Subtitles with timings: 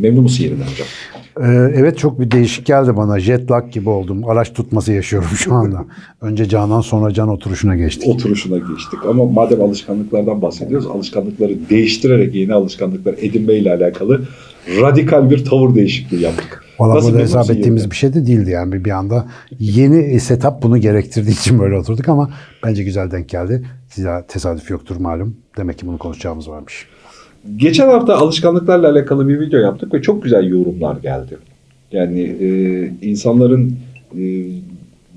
[0.00, 0.86] Memnun musun yerinden hocam?
[1.40, 3.20] Ee, evet çok bir değişik geldi bana.
[3.20, 4.28] Jet lag gibi oldum.
[4.28, 5.84] Araç tutması yaşıyorum şu anda.
[6.20, 8.08] Önce Canan sonra Can oturuşuna geçtik.
[8.08, 14.22] Oturuşuna geçtik ama madem alışkanlıklardan bahsediyoruz, alışkanlıkları değiştirerek yeni alışkanlıklar edinmeyle alakalı
[14.80, 16.64] radikal bir tavır değişikliği yaptık.
[16.78, 17.90] Valla Nasıl burada hesap ettiğimiz yerinden?
[17.90, 19.28] bir şey de değildi yani bir, bir anda.
[19.58, 22.30] Yeni setup bunu gerektirdiği için böyle oturduk ama
[22.64, 23.66] bence güzel denk geldi.
[23.88, 25.36] Size tesadüf yoktur malum.
[25.56, 26.86] Demek ki bunu konuşacağımız varmış.
[27.56, 31.38] Geçen hafta alışkanlıklarla alakalı bir video yaptık ve çok güzel yorumlar geldi.
[31.92, 32.48] Yani e,
[33.02, 33.76] insanların
[34.18, 34.22] e,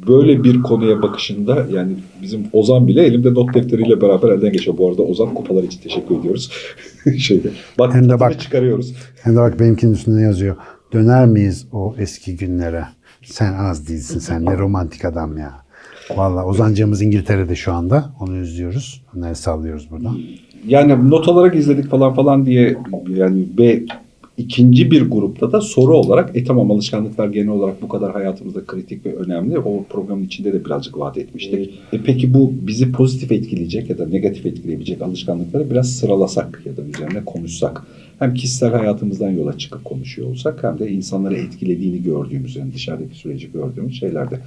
[0.08, 1.91] böyle bir konuya bakışında yani
[2.22, 4.78] bizim Ozan bile elimde not defteriyle beraber elden geçiyor.
[4.78, 6.52] Bu arada Ozan kupalar için teşekkür ediyoruz.
[7.17, 8.40] Şeyde, bak, Hem de bak.
[8.40, 8.94] çıkarıyoruz.
[9.23, 10.55] Hem de bak benimkinin üstünde yazıyor.
[10.94, 12.86] Döner miyiz o eski günlere?
[13.23, 15.64] Sen az değilsin sen ne romantik adam ya.
[16.16, 18.14] Valla Ozancığımız İngiltere'de şu anda.
[18.20, 19.05] Onu izliyoruz.
[19.16, 20.17] Onları sallıyoruz buradan.
[20.67, 22.78] Yani not olarak izledik falan falan diye
[23.17, 23.83] yani ve
[24.38, 29.05] ikinci bir grupta da soru olarak e tamam alışkanlıklar genel olarak bu kadar hayatımızda kritik
[29.05, 29.59] ve önemli.
[29.59, 31.80] O programın içinde de birazcık vaat etmiştik.
[31.94, 36.81] E peki bu bizi pozitif etkileyecek ya da negatif etkileyebilecek alışkanlıkları biraz sıralasak ya da
[36.81, 37.83] üzerine konuşsak.
[38.20, 43.52] Hem kişisel hayatımızdan yola çıkıp konuşuyor olsak hem de insanları etkilediğini gördüğümüz yani dışarıdaki süreci
[43.52, 44.39] gördüğümüz şeylerde.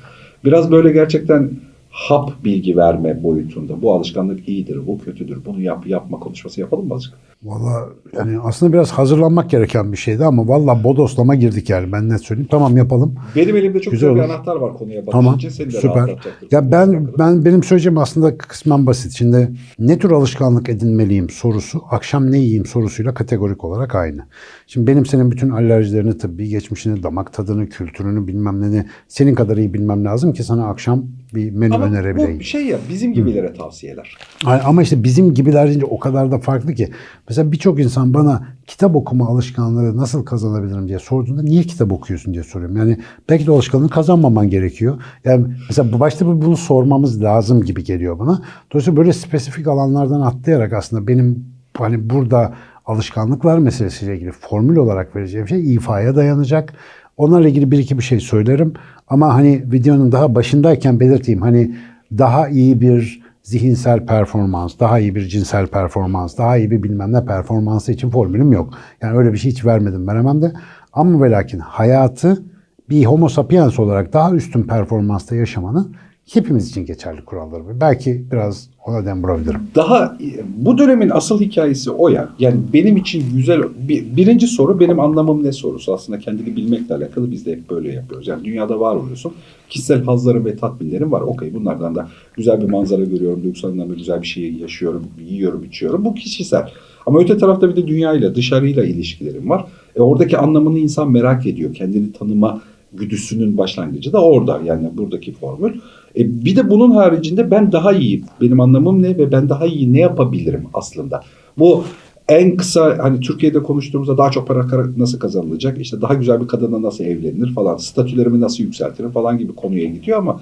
[0.44, 1.50] Biraz böyle gerçekten
[1.96, 3.82] hap bilgi verme boyutunda.
[3.82, 7.14] Bu alışkanlık iyidir, bu kötüdür, bunu yap yapma konuşması yapalım mı azıcık?
[7.42, 12.20] Valla yani aslında biraz hazırlanmak gereken bir şeydi ama valla bodoslama girdik yani ben net
[12.20, 12.48] söyleyeyim.
[12.50, 13.14] Tamam yapalım.
[13.36, 15.40] Benim elimde çok Güzel bir anahtar var konuya bakış Tamam.
[15.40, 16.16] Seni de süper.
[16.50, 19.12] Ya ben ben benim söyleyeceğim aslında kısmen basit.
[19.12, 24.26] Şimdi ne tür alışkanlık edinmeliyim sorusu akşam ne yiyeyim sorusuyla kategorik olarak aynı.
[24.66, 29.74] Şimdi benim senin bütün alerjilerini tıbbi geçmişini, damak tadını, kültürünü bilmem ne senin kadar iyi
[29.74, 32.38] bilmem lazım ki sana akşam bir menü Ama önerebileyim.
[32.38, 34.16] bu şey ya bizim gibilere tavsiyeler.
[34.44, 36.88] Ay- Ama işte bizim gibiler deyince o kadar da farklı ki.
[37.28, 42.44] Mesela birçok insan bana kitap okuma alışkanlığı nasıl kazanabilirim diye sorduğunda niye kitap okuyorsun diye
[42.44, 42.76] soruyorum.
[42.76, 42.98] Yani
[43.28, 45.02] belki de alışkanlığı kazanmaman gerekiyor.
[45.24, 48.42] Yani mesela başta bunu sormamız lazım gibi geliyor bana.
[48.72, 51.44] Dolayısıyla böyle spesifik alanlardan atlayarak aslında benim
[51.78, 52.54] hani burada
[52.86, 56.72] alışkanlıklar meselesiyle ilgili formül olarak vereceğim şey ifaya dayanacak.
[57.16, 58.72] Onlarla ilgili bir iki bir şey söylerim.
[59.08, 61.42] Ama hani videonun daha başındayken belirteyim.
[61.42, 61.76] Hani
[62.18, 67.24] daha iyi bir zihinsel performans, daha iyi bir cinsel performans, daha iyi bir bilmem ne
[67.24, 68.74] performansı için formülüm yok.
[69.02, 70.52] Yani öyle bir şey hiç vermedim veremem de.
[70.92, 72.42] Ama ve lakin hayatı
[72.90, 75.96] bir homo sapiens olarak daha üstün performansta yaşamanın
[76.32, 77.66] hepimiz için geçerli kuralları.
[77.66, 77.80] var.
[77.80, 79.60] Belki biraz ona dem vurabilirim.
[79.74, 80.18] Daha
[80.56, 82.28] bu dönemin asıl hikayesi o ya.
[82.38, 85.94] Yani benim için güzel bir, birinci soru benim anlamım ne sorusu.
[85.94, 88.28] Aslında kendini bilmekle alakalı biz de hep böyle yapıyoruz.
[88.28, 89.32] Yani dünyada var oluyorsun.
[89.68, 91.20] Kişisel hazlarım ve tatminlerim var.
[91.20, 93.42] Okey bunlardan da güzel bir manzara görüyorum.
[93.42, 95.04] Duygusal anlamda güzel bir şey yaşıyorum.
[95.28, 96.04] Yiyorum, içiyorum.
[96.04, 96.70] Bu kişisel.
[97.06, 99.64] Ama öte tarafta bir de dünyayla, dışarıyla ilişkilerim var.
[99.96, 101.74] E oradaki anlamını insan merak ediyor.
[101.74, 104.60] Kendini tanıma güdüsünün başlangıcı da orada.
[104.64, 105.72] Yani buradaki formül.
[106.16, 108.24] E bir de bunun haricinde ben daha iyiyim.
[108.40, 111.20] Benim anlamım ne ve ben daha iyi ne yapabilirim aslında.
[111.58, 111.84] Bu
[112.28, 114.66] en kısa hani Türkiye'de konuştuğumuzda daha çok para
[114.96, 115.80] nasıl kazanılacak?
[115.80, 117.76] İşte daha güzel bir kadınla nasıl evlenilir falan.
[117.76, 120.40] Statülerimi nasıl yükseltirim falan gibi konuya gidiyor ama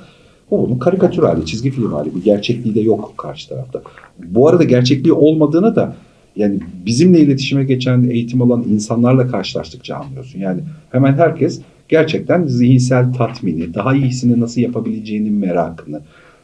[0.51, 2.15] bu bunun karikatür hali, çizgi film hali.
[2.15, 3.83] Bir gerçekliği de yok karşı tarafta.
[4.25, 5.97] Bu arada gerçekliği olmadığını da
[6.37, 10.39] yani bizimle iletişime geçen, eğitim alan insanlarla karşılaştıkça anlıyorsun.
[10.39, 10.61] Yani
[10.91, 16.01] hemen herkes gerçekten zihinsel tatmini, daha iyisini nasıl yapabileceğinin merakını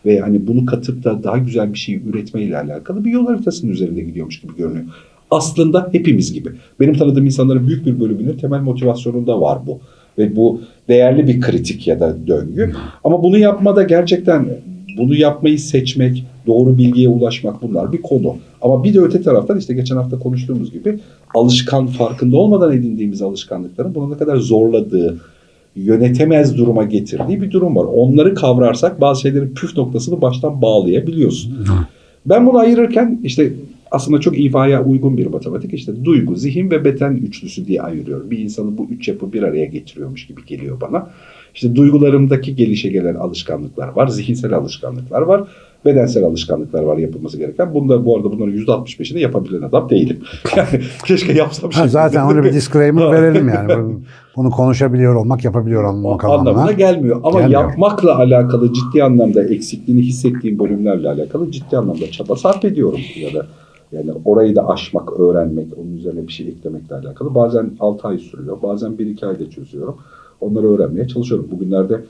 [0.07, 4.01] ve hani bunu katıp da daha güzel bir şey üretmeyle alakalı bir yol haritasının üzerinde
[4.01, 4.85] gidiyormuş gibi görünüyor.
[5.31, 6.49] Aslında hepimiz gibi.
[6.81, 9.81] Benim tanıdığım insanların büyük bir bölümünün temel motivasyonunda var bu.
[10.19, 12.73] Ve bu değerli bir kritik ya da döngü.
[13.05, 14.49] Ama bunu yapmada gerçekten
[14.99, 18.37] bunu yapmayı seçmek, doğru bilgiye ulaşmak bunlar bir konu.
[18.63, 20.99] Ama bir de öte taraftan işte geçen hafta konuştuğumuz gibi
[21.35, 25.17] alışkan farkında olmadan edindiğimiz alışkanlıkların bunu ne kadar zorladığı,
[25.77, 27.85] yönetemez duruma getirdiği bir durum var.
[27.85, 31.67] Onları kavrarsak bazı şeylerin püf noktasını baştan bağlayabiliyorsun.
[32.27, 33.53] Ben bunu ayırırken işte
[33.91, 38.31] aslında çok ifaya uygun bir matematik işte duygu, zihin ve beden üçlüsü diye ayırıyorum.
[38.31, 41.11] Bir insanı bu üç yapı bir araya getiriyormuş gibi geliyor bana.
[41.55, 45.49] İşte duygularımdaki gelişe gelen alışkanlıklar var, zihinsel alışkanlıklar var,
[45.85, 47.75] bedensel alışkanlıklar var yapılması gereken.
[47.75, 50.19] Bunda bu arada bunların %65'ini yapabilen adam değilim.
[50.57, 50.69] Yani
[51.07, 51.71] keşke yapsam.
[51.71, 53.73] Ha, zaten onu bir disclaimer verelim yani.
[54.37, 56.73] Bunu- konuşabiliyor olmak, yapabiliyor olmak anlamına anlamına.
[56.73, 57.21] gelmiyor.
[57.25, 57.63] Ama Gelmiyor.
[57.63, 63.47] yapmakla alakalı ciddi anlamda eksikliğini hissettiğim bölümlerle alakalı ciddi anlamda çaba sarf ediyorum ya da
[63.93, 67.35] yani orayı da aşmak, öğrenmek, onun üzerine bir şey eklemekle alakalı.
[67.35, 69.97] Bazen 6 ay sürüyor, bazen 1-2 ayda çözüyorum.
[70.41, 71.49] Onları öğrenmeye çalışıyorum.
[71.51, 72.01] Bugünlerde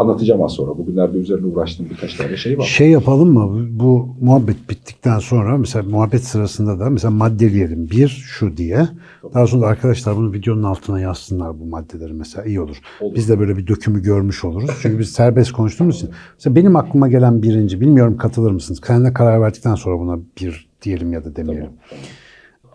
[0.00, 0.78] Anlatacağım az sonra.
[0.78, 2.64] Bugünlerde üzerine uğraştığım birkaç tane şey var.
[2.64, 3.66] Şey yapalım mı?
[3.70, 7.90] Bu muhabbet bittikten sonra mesela muhabbet sırasında da mesela maddeleyelim.
[7.90, 8.88] Bir şu diye.
[9.34, 12.76] Daha sonra da arkadaşlar bunu videonun altına yazsınlar bu maddeleri mesela iyi olur.
[13.00, 13.14] Olur.
[13.14, 14.70] Biz de böyle bir dökümü görmüş oluruz.
[14.82, 16.10] Çünkü biz serbest konuştuğumuz için.
[16.34, 18.80] Mesela benim aklıma gelen birinci, bilmiyorum katılır mısınız?
[18.80, 21.70] Kendine karar verdikten sonra buna bir diyelim ya da demeyelim.
[21.90, 22.04] Tamam,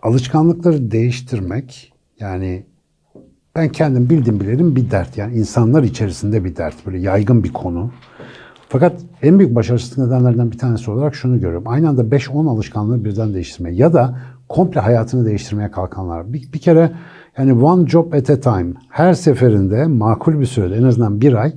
[0.02, 2.66] Alışkanlıkları değiştirmek yani
[3.56, 5.18] ben kendim bildim bilelim bir dert.
[5.18, 6.86] Yani insanlar içerisinde bir dert.
[6.86, 7.90] Böyle yaygın bir konu.
[8.68, 8.92] Fakat
[9.22, 11.64] en büyük başarısız nedenlerden bir tanesi olarak şunu görüyorum.
[11.66, 14.18] Aynı anda 5-10 alışkanlığı birden değiştirmeye ya da
[14.48, 16.32] komple hayatını değiştirmeye kalkanlar.
[16.32, 16.92] Bir, bir kere
[17.38, 18.74] yani one job at a time.
[18.88, 21.54] Her seferinde makul bir sürede en azından bir ay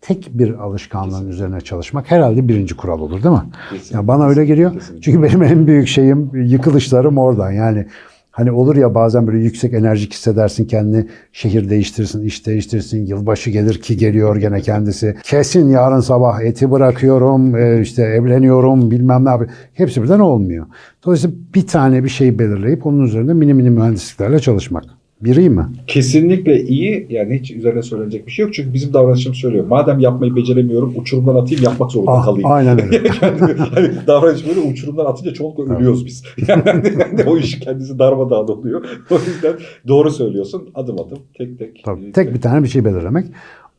[0.00, 3.42] tek bir alışkanlığın üzerine çalışmak herhalde birinci kural olur değil mi?
[3.70, 3.96] Kesinlikle.
[3.96, 4.72] Ya bana öyle geliyor.
[4.72, 5.00] Kesinlikle.
[5.02, 7.50] Çünkü benim en büyük şeyim yıkılışlarım oradan.
[7.50, 7.86] Yani
[8.32, 13.74] hani olur ya bazen böyle yüksek enerjik hissedersin kendini şehir değiştirsin, iş değiştirsin, yılbaşı gelir
[13.82, 15.16] ki geliyor gene kendisi.
[15.22, 19.50] Kesin yarın sabah eti bırakıyorum, e, işte evleniyorum bilmem ne yapıyor.
[19.74, 20.66] Hepsi birden olmuyor.
[21.04, 25.01] Dolayısıyla bir tane bir şey belirleyip onun üzerinde mini mini mühendisliklerle çalışmak.
[25.22, 25.66] Bir iyi mi?
[25.86, 27.06] Kesinlikle iyi.
[27.10, 28.54] Yani hiç üzerine söylenecek bir şey yok.
[28.54, 29.66] Çünkü bizim davranışımız söylüyor.
[29.66, 32.50] Madem yapmayı beceremiyorum uçurumdan atayım yapmak zorunda Ah, kalayım.
[32.50, 32.96] aynen öyle.
[33.22, 33.40] Yani
[33.74, 36.22] hani davranış böyle uçurumdan atınca çoğunlukla ölüyoruz biz.
[36.48, 38.84] Yani hani o iş kendisi darmadağın oluyor.
[39.10, 39.54] O yüzden
[39.88, 40.68] doğru söylüyorsun.
[40.74, 41.82] Adım adım tek tek.
[41.84, 43.26] Tabii, e, tek bir tane bir şey belirlemek.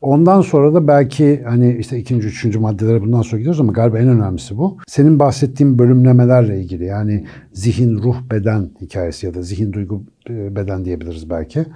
[0.04, 4.08] Ondan sonra da belki hani işte ikinci, üçüncü maddelere bundan sonra gidiyoruz ama galiba en
[4.08, 4.78] önemlisi bu.
[4.86, 10.84] Senin bahsettiğin bölümlemelerle ilgili yani zihin, ruh, beden hikayesi ya da zihin, duygu, e, beden
[10.84, 11.66] diyebiliriz belki.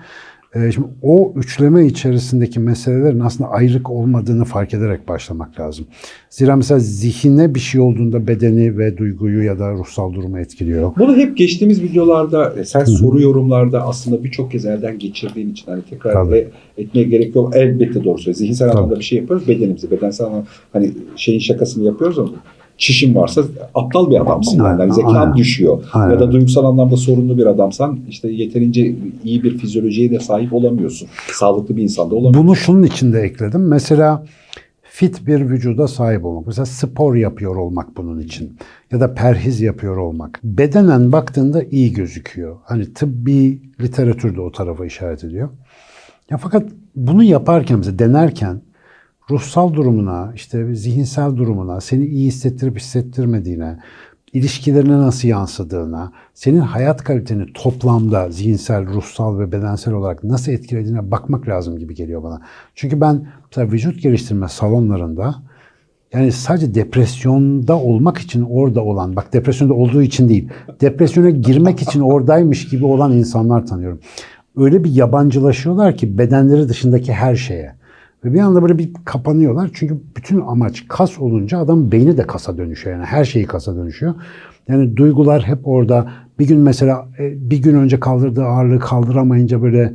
[0.55, 5.87] E, Şimdi o üçleme içerisindeki meselelerin aslında ayrık olmadığını fark ederek başlamak lazım.
[6.31, 10.93] Zira mesela zihine bir şey olduğunda bedeni ve duyguyu ya da ruhsal durumu etkiliyor.
[10.99, 15.83] Bunu hep geçtiğimiz videolarda e, sen soru yorumlarda aslında birçok kez elden geçirdiğin için hani
[15.91, 16.37] tekrar Tabii.
[16.37, 17.57] e- etmeye gerek yok.
[17.57, 18.39] Elbette doğru söylüyorsun.
[18.45, 18.79] Zihinsel Tabii.
[18.79, 19.49] anlamda bir şey yapıyoruz.
[19.49, 22.31] Bedenimizi, bedensel anlamda hani şeyin şakasını yapıyoruz ama
[22.79, 23.43] çişin varsa
[23.75, 24.59] aptal bir adamsın.
[24.59, 24.77] Yani.
[24.77, 25.37] Hani zekan Aynen.
[25.37, 25.85] düşüyor.
[25.93, 26.15] Aynen.
[26.15, 28.95] Ya da duygusal anlamda sorunlu bir adamsan işte yeterince
[29.25, 31.09] iyi bir fizyolojiye de sahip olamıyorsun.
[31.33, 32.47] Sağlıklı bir insanda olamıyorsun.
[32.47, 33.69] Bunu şunun için de ekledim.
[33.69, 34.25] Mesela
[34.83, 36.47] fit bir vücuda sahip olmak.
[36.47, 38.57] Mesela spor yapıyor olmak bunun için.
[38.93, 40.41] Ya da perhiz yapıyor olmak.
[40.45, 42.57] Bedenen baktığında iyi gözüküyor.
[42.65, 45.49] Hani tıbbi literatür de o tarafa işaret ediyor.
[46.31, 48.61] Ya fakat bunu yaparken mesela denerken
[49.31, 53.79] ruhsal durumuna, işte zihinsel durumuna, seni iyi hissettirip hissettirmediğine,
[54.33, 61.49] ilişkilerine nasıl yansıdığına, senin hayat kaliteni toplamda zihinsel, ruhsal ve bedensel olarak nasıl etkilediğine bakmak
[61.49, 62.41] lazım gibi geliyor bana.
[62.75, 65.35] Çünkü ben mesela vücut geliştirme salonlarında
[66.13, 70.49] yani sadece depresyonda olmak için orada olan, bak depresyonda olduğu için değil,
[70.81, 74.01] depresyona girmek için oradaymış gibi olan insanlar tanıyorum.
[74.57, 77.78] Öyle bir yabancılaşıyorlar ki bedenleri dışındaki her şeye.
[78.25, 79.71] Ve bir anda böyle bir kapanıyorlar.
[79.73, 82.97] Çünkü bütün amaç kas olunca adam beyni de kasa dönüşüyor.
[82.97, 84.15] Yani her şeyi kasa dönüşüyor.
[84.69, 86.11] Yani duygular hep orada.
[86.39, 89.93] Bir gün mesela e, bir gün önce kaldırdığı ağırlığı kaldıramayınca böyle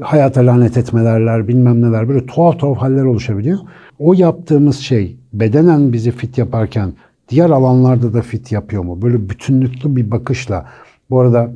[0.00, 3.58] hayata lanet etmelerler bilmem neler böyle tuhaf tuhaf haller oluşabiliyor.
[3.98, 6.92] O yaptığımız şey bedenen bizi fit yaparken
[7.28, 9.02] diğer alanlarda da fit yapıyor mu?
[9.02, 10.66] Böyle bütünlüklü bir bakışla.
[11.10, 11.52] Bu arada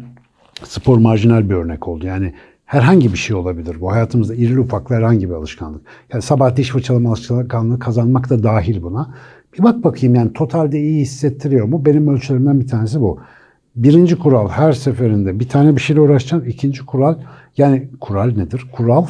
[0.64, 2.06] spor marjinal bir örnek oldu.
[2.06, 2.32] Yani
[2.72, 3.92] herhangi bir şey olabilir bu.
[3.92, 5.82] Hayatımızda irili ufaklı herhangi bir alışkanlık.
[6.12, 9.14] Yani sabah diş fırçalama alışkanlığı kazanmak da dahil buna.
[9.54, 11.84] Bir bak bakayım yani totalde iyi hissettiriyor mu?
[11.84, 13.20] Benim ölçülerimden bir tanesi bu.
[13.76, 16.48] Birinci kural her seferinde bir tane bir şeyle uğraşacaksın.
[16.48, 17.18] İkinci kural
[17.56, 18.66] yani kural nedir?
[18.72, 19.06] Kural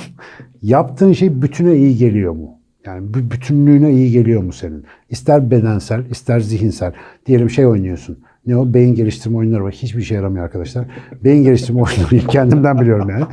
[0.63, 2.51] yaptığın şey bütüne iyi geliyor mu?
[2.87, 4.85] Yani bütünlüğüne iyi geliyor mu senin?
[5.11, 6.93] İster bedensel, ister zihinsel.
[7.27, 8.19] Diyelim şey oynuyorsun.
[8.47, 8.75] Ne o?
[8.75, 9.73] Beyin geliştirme oyunları var.
[9.73, 10.85] Hiçbir şey yaramıyor arkadaşlar.
[11.25, 13.25] Beyin geliştirme oyunları kendimden biliyorum yani.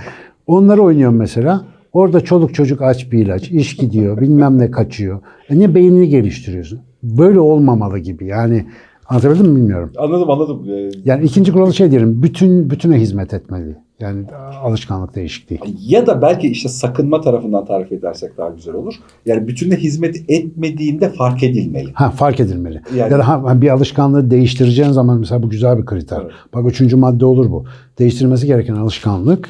[0.47, 1.65] Onları oynuyorum mesela.
[1.93, 5.19] Orada çoluk çocuk aç bir ilaç, iş gidiyor, bilmem ne kaçıyor.
[5.49, 6.81] E niye beynini geliştiriyorsun?
[7.03, 8.25] Böyle olmamalı gibi.
[8.25, 8.65] Yani
[9.09, 9.91] anlatabildim mi bilmiyorum.
[9.97, 10.65] Anladım anladım.
[10.69, 13.75] Ee, Yani ikinci kuralı şey diyelim, bütün bütüne hizmet etmeli.
[13.99, 14.25] Yani
[14.63, 15.59] alışkanlık değişikliği.
[15.87, 18.93] Ya da belki işte sakınma tarafından tarif edersek daha güzel olur.
[19.25, 21.91] Yani bütünle hizmet etmediğinde fark edilmeli.
[21.93, 22.81] Ha fark edilmeli.
[22.95, 26.19] Yani- ya da ha, bir alışkanlığı değiştireceğin zaman mesela bu güzel bir kriter.
[26.21, 26.31] Evet.
[26.53, 27.65] Bak üçüncü madde olur bu.
[27.99, 29.49] Değiştirmesi gereken alışkanlık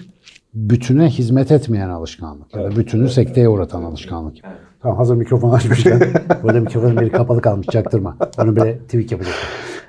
[0.53, 2.55] bütüne hizmet etmeyen alışkanlık.
[2.55, 2.77] Ya da Evet.
[2.77, 4.35] bütünü sekteye uğratan alışkanlık.
[4.81, 6.01] Tamam hazır mikrofon açmışken.
[6.43, 8.17] Burada mikrofonun biri kapalı kalmış çaktırma.
[8.37, 9.33] Onu böyle tweak yapacak.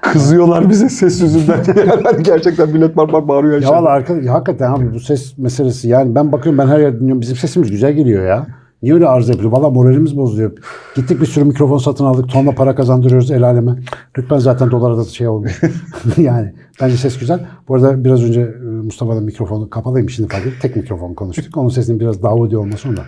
[0.00, 1.60] Kızıyorlar bize ses yüzünden.
[2.22, 3.62] gerçekten millet barbar bağırıyor.
[3.62, 7.00] Ya valla arka, ya hakikaten abi bu ses meselesi yani ben bakıyorum ben her yerde
[7.00, 8.46] dinliyorum bizim sesimiz güzel geliyor ya.
[8.82, 9.52] Niye öyle arıza yapıyor?
[9.52, 10.52] Valla moralimiz bozuluyor.
[10.94, 12.28] Gittik bir sürü mikrofon satın aldık.
[12.28, 13.76] Tonla para kazandırıyoruz el aleme.
[14.18, 15.60] Lütfen zaten dolara da şey olmuş.
[16.16, 17.46] yani bence ses güzel.
[17.68, 20.58] Bu arada biraz önce e, Mustafa'nın mikrofonu kapalıymış şimdi fark ettim.
[20.62, 21.56] Tek mikrofon konuştuk.
[21.56, 23.02] Onun sesinin biraz Davudi olması onda.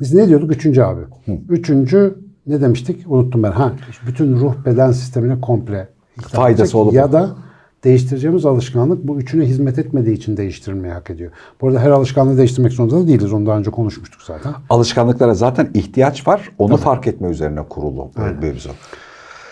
[0.00, 0.52] Biz ne diyorduk?
[0.52, 1.00] Üçüncü abi.
[1.48, 2.14] Üçüncü
[2.46, 3.04] ne demiştik?
[3.06, 3.52] Unuttum ben.
[3.52, 3.72] Ha,
[4.06, 5.88] bütün ruh beden sistemine komple
[6.20, 7.36] Faydası olup- Ya da
[7.84, 11.30] değiştireceğimiz alışkanlık bu üçüne hizmet etmediği için değiştirilmeyi hak ediyor.
[11.60, 13.32] Bu arada her alışkanlığı değiştirmek zorunda da değiliz.
[13.32, 14.52] Onu daha önce konuşmuştuk zaten.
[14.70, 16.50] Alışkanlıklara zaten ihtiyaç var.
[16.58, 18.70] Onu fark etme üzerine kurulu bir mevzu.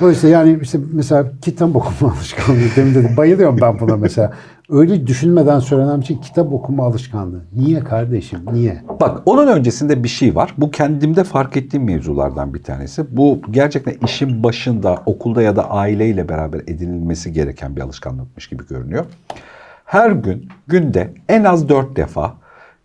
[0.00, 3.16] Dolayısıyla yani işte mesela kitap okuma alışkanlığı demin dedim.
[3.16, 4.32] Bayılıyorum ben buna mesela.
[4.70, 7.44] Öyle düşünmeden söylenen bir şey kitap okuma alışkanlığı.
[7.56, 8.40] Niye kardeşim?
[8.52, 8.82] Niye?
[9.00, 10.54] Bak onun öncesinde bir şey var.
[10.58, 13.16] Bu kendimde fark ettiğim mevzulardan bir tanesi.
[13.16, 19.04] Bu gerçekten işin başında okulda ya da aileyle beraber edinilmesi gereken bir alışkanlıkmış gibi görünüyor.
[19.84, 22.34] Her gün günde en az 4 defa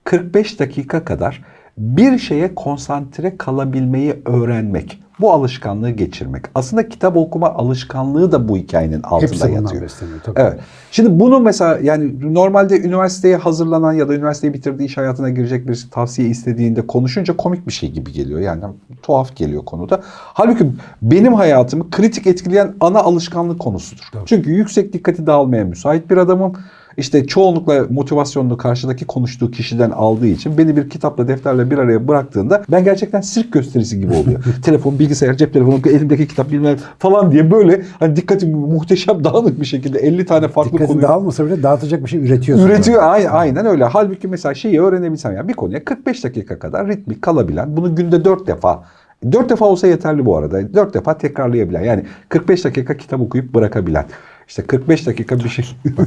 [0.03, 1.43] 45 dakika kadar
[1.79, 4.99] bir şeye konsantre kalabilmeyi öğrenmek.
[5.21, 6.45] Bu alışkanlığı geçirmek.
[6.55, 9.83] Aslında kitap okuma alışkanlığı da bu hikayenin altında Hepsi yatıyor.
[9.83, 10.39] besleniyor tabii.
[10.39, 10.59] Evet.
[10.91, 15.89] Şimdi bunu mesela yani normalde üniversiteye hazırlanan ya da üniversiteyi bitirdiği iş hayatına girecek birisi
[15.89, 18.39] tavsiye istediğinde konuşunca komik bir şey gibi geliyor.
[18.39, 18.63] Yani
[19.03, 19.99] tuhaf geliyor konuda.
[20.09, 20.71] Halbuki
[21.01, 24.11] benim hayatımı kritik etkileyen ana alışkanlık konusudur.
[24.25, 26.53] Çünkü yüksek dikkati dağılmaya müsait bir adamım.
[26.99, 32.63] İşte çoğunlukla motivasyonunu karşıdaki konuştuğu kişiden aldığı için beni bir kitapla defterle bir araya bıraktığında
[32.71, 34.43] ben gerçekten sirk gösterisi gibi oluyor.
[34.63, 39.65] Telefon, bilgisayar, cep telefonu, elimdeki kitap bilmem falan diye böyle hani dikkatim muhteşem dağınık bir
[39.65, 42.67] şekilde 50 tane farklı Dikkati konuyu dağılmasa bile dağıtacak bir şey üretiyorsun.
[42.67, 43.03] üretiyor.
[43.03, 43.83] Aynen, aynen öyle.
[43.83, 48.47] Halbuki mesela şeyi öğrenebilsem ya bir konuya 45 dakika kadar ritmik kalabilen bunu günde 4
[48.47, 48.83] defa
[49.31, 50.73] 4 defa olsa yeterli bu arada.
[50.73, 51.83] 4 defa tekrarlayabilen.
[51.83, 54.05] Yani 45 dakika kitap okuyup bırakabilen.
[54.49, 55.65] İşte 45 dakika bir şey.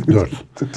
[0.09, 0.31] Dört.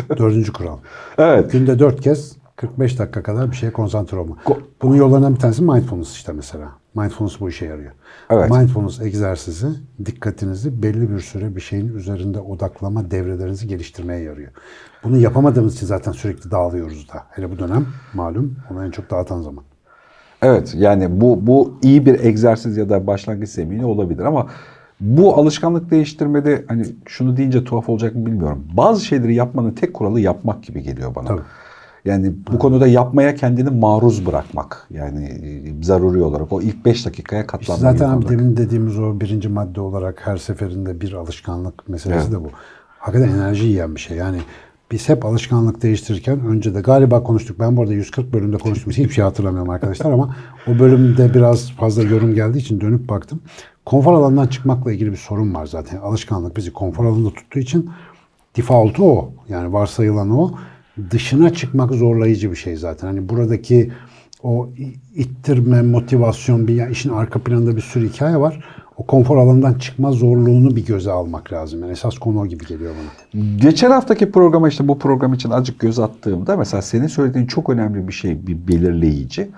[0.17, 0.77] Dördüncü kural.
[1.17, 1.51] evet.
[1.51, 4.37] Günde dört kez 45 dakika kadar bir şeye konsantre olma.
[4.81, 6.71] Bunun yollarından bir tanesi mindfulness işte mesela.
[6.95, 7.91] Mindfulness bu işe yarıyor.
[8.29, 8.51] Evet.
[8.51, 9.67] Mindfulness egzersizi
[10.05, 14.51] dikkatinizi belli bir süre bir şeyin üzerinde odaklama devrelerinizi geliştirmeye yarıyor.
[15.03, 17.23] Bunu yapamadığımız için zaten sürekli dağılıyoruz da.
[17.29, 19.63] Hele bu dönem malum onu en çok dağıtan zaman.
[20.41, 24.47] Evet yani bu bu iyi bir egzersiz ya da başlangıç zemini olabilir ama
[24.99, 28.67] bu alışkanlık değiştirmede hani şunu deyince tuhaf olacak mı bilmiyorum.
[28.73, 31.27] Bazı şeyleri yapmanın tek kuralı yapmak gibi geliyor bana.
[31.27, 31.41] Tabii.
[32.05, 34.87] Yani bu konuda yapmaya kendini maruz bırakmak.
[34.89, 37.97] Yani e, zaruri olarak o ilk 5 dakikaya İşte katlanmak.
[37.97, 42.31] zaten abi demin dediğimiz o birinci madde olarak her seferinde bir alışkanlık meselesi Evet.
[42.31, 42.49] de bu.
[42.99, 44.17] Hakikaten enerji yiyen bir şey.
[44.17, 44.37] Yani
[44.91, 47.59] biz hep alışkanlık değiştirirken önce de galiba konuştuk.
[47.59, 48.91] Ben bu arada 140 bölümde konuştum.
[48.91, 50.35] Hiçbir şey hatırlamıyorum arkadaşlar ama
[50.67, 53.41] o bölümde biraz fazla yorum geldiği için dönüp baktım.
[53.85, 55.97] Konfor alanından çıkmakla ilgili bir sorun var zaten.
[55.97, 57.89] Alışkanlık bizi konfor alanında tuttuğu için
[58.57, 59.33] default'u o.
[59.49, 60.51] Yani varsayılan o.
[61.11, 63.07] Dışına çıkmak zorlayıcı bir şey zaten.
[63.07, 63.91] Hani buradaki
[64.43, 64.69] o
[65.15, 68.65] ittirme, motivasyon, bir ya işin arka planında bir sürü hikaye var.
[68.97, 71.81] O konfor alanından çıkma zorluğunu bir göze almak lazım.
[71.81, 73.41] Yani esas konu o gibi geliyor bana.
[73.57, 78.07] Geçen haftaki programa işte bu program için azıcık göz attığımda mesela senin söylediğin çok önemli
[78.07, 79.49] bir şey, bir belirleyici.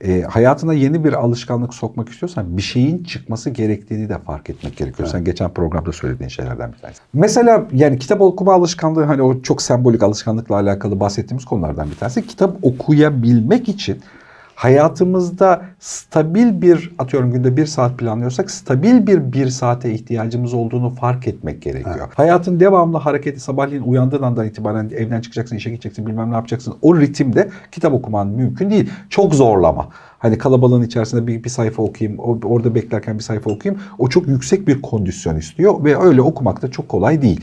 [0.00, 5.08] E, hayatına yeni bir alışkanlık sokmak istiyorsan bir şeyin çıkması gerektiğini de fark etmek gerekiyor.
[5.08, 7.00] Sen geçen programda söylediğin şeylerden bir tanesi.
[7.12, 12.26] Mesela yani kitap okuma alışkanlığı hani o çok sembolik alışkanlıkla alakalı bahsettiğimiz konulardan bir tanesi.
[12.26, 14.00] Kitap okuyabilmek için
[14.54, 21.28] hayatımızda stabil bir atıyorum günde bir saat planlıyorsak stabil bir bir saate ihtiyacımız olduğunu fark
[21.28, 22.08] etmek gerekiyor.
[22.14, 26.74] Hayatın devamlı hareketi sabahleyin uyandığın andan itibaren evden çıkacaksın, işe gideceksin, bilmem ne yapacaksın.
[26.82, 28.90] O ritimde kitap okuman mümkün değil.
[29.10, 29.88] Çok zorlama.
[30.18, 33.82] Hani kalabalığın içerisinde bir, bir sayfa okuyayım, orada beklerken bir sayfa okuyayım.
[33.98, 37.40] O çok yüksek bir kondisyon istiyor ve öyle okumak da çok kolay değil.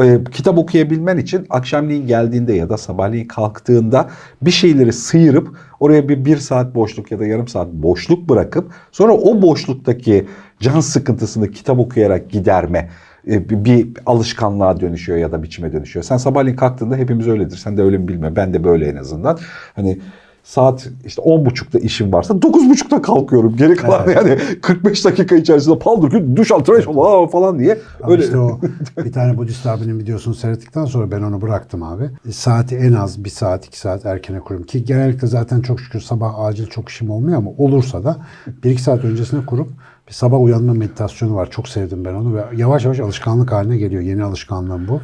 [0.00, 4.10] Ee, kitap okuyabilmen için akşamleyin geldiğinde ya da sabahleyin kalktığında
[4.42, 9.12] bir şeyleri sıyırıp oraya bir bir saat boşluk ya da yarım saat boşluk bırakıp sonra
[9.12, 10.26] o boşluktaki
[10.60, 12.90] can sıkıntısını kitap okuyarak giderme
[13.28, 16.04] e, bir alışkanlığa dönüşüyor ya da biçime dönüşüyor.
[16.04, 17.56] Sen sabahleyin kalktığında hepimiz öyledir.
[17.56, 18.36] Sen de öyle mi bilmiyorum.
[18.36, 19.38] Ben de böyle en azından.
[19.74, 19.98] Hani
[20.42, 23.56] saat işte 10.30'da işim varsa 9.30'da kalkıyorum.
[23.56, 27.78] Geri kalan yani 45 dakika içerisinde paldır ki duş al tıraş ol falan diye.
[28.02, 28.24] Ama Öyle.
[28.24, 28.60] işte o
[29.04, 32.10] bir tane Budist abinin videosunu seyrettikten sonra ben onu bıraktım abi.
[32.28, 34.66] E, Saati en az bir saat iki saat erkene kuruyorum.
[34.66, 38.16] Ki genellikle zaten çok şükür sabah acil çok işim olmuyor ama olursa da
[38.64, 39.68] bir iki saat öncesine kurup
[40.08, 41.50] bir sabah uyanma meditasyonu var.
[41.50, 44.02] Çok sevdim ben onu ve yavaş yavaş alışkanlık haline geliyor.
[44.02, 45.00] Yeni alışkanlığım bu.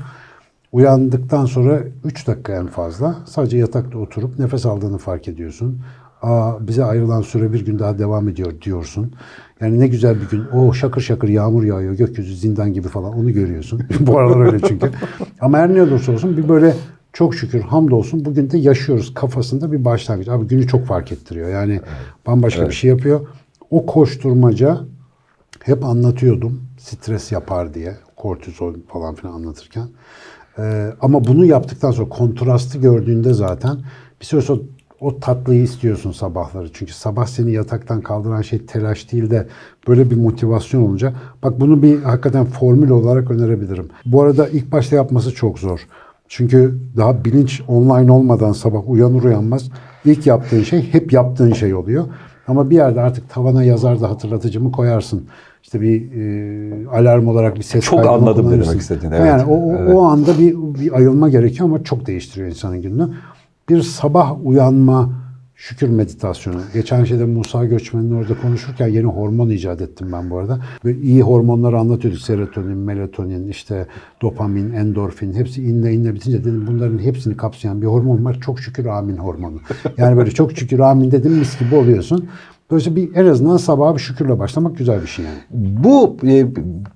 [0.72, 5.80] Uyandıktan sonra 3 dakika en fazla sadece yatakta oturup nefes aldığını fark ediyorsun.
[6.22, 9.12] Aa, bize ayrılan süre bir gün daha devam ediyor diyorsun.
[9.60, 10.44] Yani ne güzel bir gün.
[10.54, 11.94] O şakır şakır yağmur yağıyor.
[11.94, 13.82] Gökyüzü zindan gibi falan onu görüyorsun.
[14.00, 14.90] Bu aralar öyle çünkü.
[15.40, 16.74] Ama her ne olursa olsun bir böyle
[17.12, 20.28] çok şükür hamdolsun bugün de yaşıyoruz kafasında bir başlangıç.
[20.28, 21.48] Abi günü çok fark ettiriyor.
[21.48, 21.80] Yani
[22.26, 23.26] bambaşka bir şey yapıyor.
[23.70, 24.80] O koşturmaca
[25.62, 29.88] hep anlatıyordum stres yapar diye kortizol falan filan anlatırken.
[30.58, 33.78] Ee, ama bunu yaptıktan sonra kontrastı gördüğünde zaten
[34.20, 34.60] bir süre sonra
[35.00, 36.68] O tatlıyı istiyorsun sabahları.
[36.72, 39.46] Çünkü sabah seni yataktan kaldıran şey telaş değil de
[39.88, 41.12] böyle bir motivasyon olunca.
[41.42, 43.88] Bak bunu bir hakikaten formül olarak önerebilirim.
[44.06, 45.86] Bu arada ilk başta yapması çok zor.
[46.28, 49.70] Çünkü daha bilinç online olmadan sabah uyanır uyanmaz
[50.04, 52.04] ilk yaptığın şey hep yaptığın şey oluyor.
[52.48, 55.26] Ama bir yerde artık tavana yazar da hatırlatıcımı koyarsın.
[55.62, 59.26] İşte bir e, alarm olarak bir ses Çok anladım demek istediğini, evet.
[59.26, 59.94] Yani o, o, Evet.
[59.94, 63.08] o anda bir, bir ayılma gerekiyor ama çok değiştiriyor insanın gününü.
[63.68, 65.10] Bir sabah uyanma
[65.54, 66.56] şükür meditasyonu.
[66.74, 70.58] Geçen şeyde Musa Göçmen'in orada konuşurken yeni hormon icat ettim ben bu arada.
[70.84, 72.20] Ve iyi hormonları anlatıyorduk.
[72.20, 73.86] Serotonin, melatonin, işte
[74.22, 78.38] dopamin, endorfin hepsi inle inle bitince dedim bunların hepsini kapsayan bir hormon var.
[78.40, 79.60] Çok şükür amin hormonu.
[79.96, 82.28] Yani böyle çok şükür amin dedim mis gibi oluyorsun.
[82.70, 85.38] Dolayısıyla bir en azından sabaha bir şükürle başlamak güzel bir şey yani.
[85.84, 86.46] Bu e,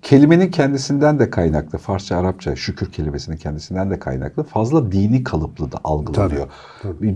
[0.02, 1.78] kelimenin kendisinden de kaynaklı.
[1.78, 4.42] Farsça, Arapça şükür kelimesinin kendisinden de kaynaklı.
[4.42, 6.46] Fazla dini kalıplı da algılanıyor.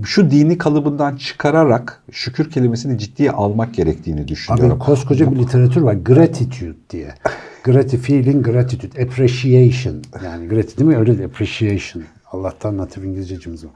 [0.04, 4.70] Şu dini kalıbından çıkararak şükür kelimesini ciddiye almak gerektiğini düşünüyorum.
[4.70, 5.94] Abi koskoca bir literatür var.
[5.94, 7.14] Gratitude diye.
[7.64, 10.02] Grati feeling, gratitude, appreciation.
[10.24, 10.96] Yani gratitude değil mi?
[10.96, 12.04] Öyle de appreciation.
[12.36, 13.70] Allah'tan natif İngilizcecimiz var.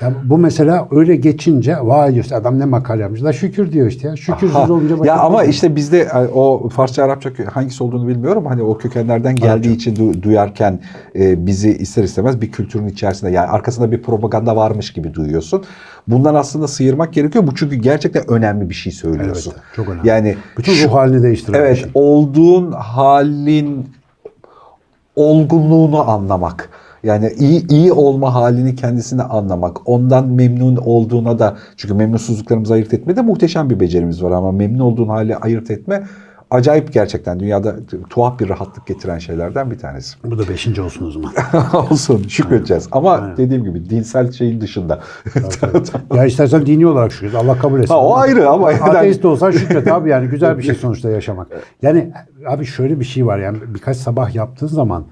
[0.00, 3.22] Ya bu mesela öyle geçince vay diyorsun adam ne makale yapmış.
[3.22, 4.16] La şükür diyor işte ya.
[4.16, 8.46] Şükürsüz olunca ya ama bir- işte bizde e, o Farsça Arapça hangisi olduğunu bilmiyorum.
[8.46, 10.80] Hani o kökenlerden geldiği için du- duyarken
[11.16, 15.64] e, bizi ister istemez bir kültürün içerisinde yani arkasında bir propaganda varmış gibi duyuyorsun.
[16.08, 17.46] Bundan aslında sıyırmak gerekiyor.
[17.46, 19.50] Bu çünkü gerçekten önemli bir şey söylüyorsun.
[19.50, 20.08] Elbette, çok önemli.
[20.08, 21.90] Yani bütün ruh halini değiştiren Evet, şey.
[21.94, 23.86] olduğun halin
[25.16, 26.68] olgunluğunu anlamak.
[27.04, 29.88] Yani iyi iyi olma halini kendisini anlamak.
[29.88, 35.08] Ondan memnun olduğuna da çünkü memnunsuzluklarımızı ayırt etmede muhteşem bir becerimiz var ama memnun olduğun
[35.08, 36.04] hali ayırt etme
[36.50, 37.76] acayip gerçekten dünyada
[38.10, 40.16] tuhaf bir rahatlık getiren şeylerden bir tanesi.
[40.24, 41.32] Bu da beşinci olsun o zaman.
[41.90, 42.88] Olsun şükredeceğiz.
[42.92, 43.36] Ama Aynen.
[43.36, 45.00] dediğim gibi dinsel şeyin dışında.
[46.14, 47.34] ya istersen dini olarak şükret.
[47.34, 47.94] Allah kabul etsin.
[47.94, 51.48] Ha, o ayrı ama Ateist olsan şükret abi yani güzel bir şey sonuçta yaşamak.
[51.82, 52.12] Yani
[52.46, 55.04] abi şöyle bir şey var yani birkaç sabah yaptığın zaman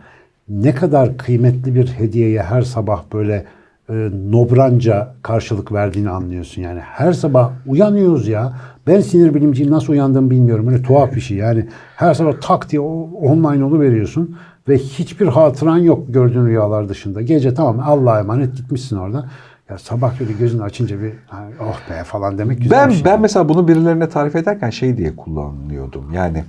[0.52, 3.44] ne kadar kıymetli bir hediyeye her sabah böyle
[3.90, 3.92] e,
[4.30, 6.80] nobranca karşılık verdiğini anlıyorsun yani.
[6.80, 8.52] Her sabah uyanıyoruz ya.
[8.86, 10.66] Ben sinir bilimciyim nasıl uyandığımı bilmiyorum.
[10.66, 11.66] Böyle tuhaf bir şey yani.
[11.96, 14.36] Her sabah tak diye online veriyorsun
[14.68, 17.22] ve hiçbir hatıran yok gördüğün rüyalar dışında.
[17.22, 19.28] Gece tamam Allah'a emanet gitmişsin orada.
[19.70, 23.04] Ya sabah böyle gözünü açınca bir "Ha, oh be falan demek güzel Ben bir şey.
[23.04, 26.12] ben mesela bunu birilerine tarif ederken şey diye kullanıyordum.
[26.14, 26.44] Yani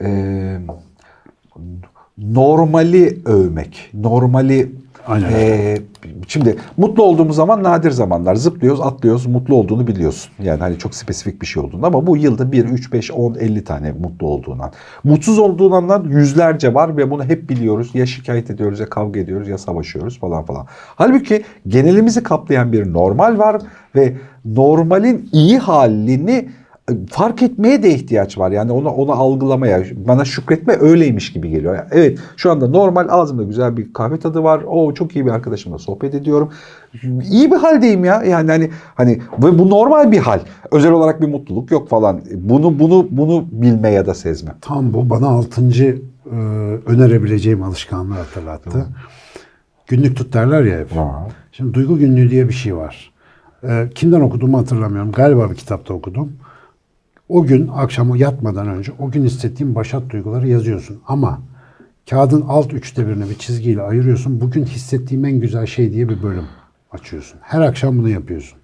[0.00, 0.08] e,
[2.22, 4.72] normali övmek, normali
[5.06, 5.30] Aynen.
[5.32, 5.78] e,
[6.28, 10.32] şimdi mutlu olduğumuz zaman nadir zamanlar zıplıyoruz, atlıyoruz, mutlu olduğunu biliyorsun.
[10.42, 13.64] Yani hani çok spesifik bir şey olduğunu ama bu yılda 1 3 5 10 50
[13.64, 14.72] tane mutlu olduğun an.
[15.04, 17.90] Mutsuz olduğun yüzlerce var ve bunu hep biliyoruz.
[17.94, 20.66] Ya şikayet ediyoruz ya kavga ediyoruz ya savaşıyoruz falan falan.
[20.96, 23.62] Halbuki genelimizi kaplayan bir normal var
[23.96, 26.48] ve normalin iyi halini
[27.10, 28.50] fark etmeye de ihtiyaç var.
[28.50, 31.74] Yani onu onu algılamaya, bana şükretme öyleymiş gibi geliyor.
[31.74, 34.62] Yani evet şu anda normal ağzımda güzel bir kahve tadı var.
[34.66, 36.50] O çok iyi bir arkadaşımla sohbet ediyorum.
[37.30, 38.22] İyi bir haldeyim ya.
[38.22, 40.40] Yani hani hani ve bu normal bir hal.
[40.70, 42.20] Özel olarak bir mutluluk yok falan.
[42.34, 44.50] Bunu bunu bunu bilme ya da sezme.
[44.60, 46.36] Tam bu bana altıncı e,
[46.86, 48.86] önerebileceğim alışkanlığı hatırlattı.
[49.86, 50.88] Günlük tut derler ya hep.
[51.52, 53.12] Şimdi duygu günlüğü diye bir şey var.
[53.68, 55.12] E, kimden okuduğumu hatırlamıyorum.
[55.12, 56.32] Galiba bir kitapta okudum.
[57.32, 60.98] O gün akşam yatmadan önce o gün hissettiğin başat duyguları yazıyorsun.
[61.08, 61.38] Ama
[62.10, 64.40] kağıdın alt üçte birini bir çizgiyle ayırıyorsun.
[64.40, 66.44] Bugün hissettiğim en güzel şey diye bir bölüm
[66.92, 67.38] açıyorsun.
[67.42, 68.58] Her akşam bunu yapıyorsun.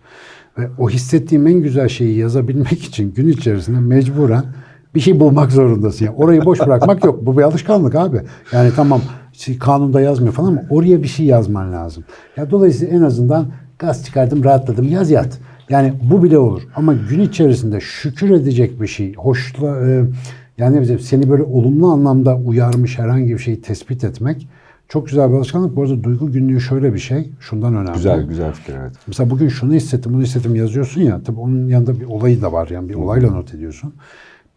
[0.59, 4.45] Ve o hissettiğim en güzel şeyi yazabilmek için gün içerisinde mecburen
[4.95, 6.05] bir şey bulmak zorundasın.
[6.05, 7.27] Yani orayı boş bırakmak yok.
[7.27, 8.21] Bu bir alışkanlık abi.
[8.53, 9.01] Yani tamam
[9.61, 12.05] kanunda yazmıyor falan ama oraya bir şey yazman lazım.
[12.37, 13.47] Ya dolayısıyla en azından
[13.79, 14.89] gaz çıkardım, rahatladım.
[14.89, 15.39] Yaz yat.
[15.69, 16.63] Yani bu bile olur.
[16.77, 20.05] Ama gün içerisinde şükür edecek bir şey, hoşla e,
[20.59, 24.49] yani ne bileyim, seni böyle olumlu anlamda uyarmış herhangi bir şeyi tespit etmek
[24.89, 25.77] çok güzel bir alışkanlık.
[25.77, 27.31] Bu arada duygu günlüğü şöyle bir şey.
[27.41, 27.93] Şundan önemli.
[27.93, 28.93] Güzel güzel fikir evet.
[29.07, 31.23] Mesela bugün şunu hissettim, bunu hissettim yazıyorsun ya.
[31.23, 32.69] Tabii onun yanında bir olayı da var.
[32.69, 33.95] Yani bir olayla not ediyorsun.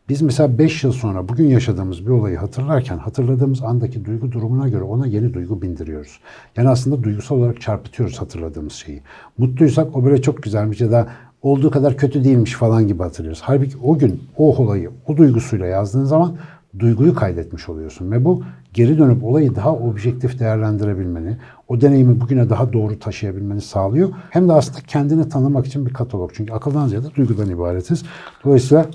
[0.09, 4.83] Biz mesela 5 yıl sonra bugün yaşadığımız bir olayı hatırlarken hatırladığımız andaki duygu durumuna göre
[4.83, 6.19] ona yeni duygu bindiriyoruz.
[6.57, 9.01] Yani aslında duygusal olarak çarpıtıyoruz hatırladığımız şeyi.
[9.37, 11.07] Mutluysak o böyle çok güzelmiş ya da
[11.41, 13.41] olduğu kadar kötü değilmiş falan gibi hatırlıyoruz.
[13.41, 16.37] Halbuki o gün o olayı o duygusuyla yazdığın zaman
[16.79, 21.37] duyguyu kaydetmiş oluyorsun ve bu geri dönüp olayı daha objektif değerlendirebilmeni,
[21.67, 24.09] o deneyimi bugüne daha doğru taşıyabilmeni sağlıyor.
[24.29, 26.31] Hem de aslında kendini tanımak için bir katalog.
[26.33, 28.03] Çünkü akıldan ziyade duygudan ibaretiz.
[28.45, 28.85] Dolayısıyla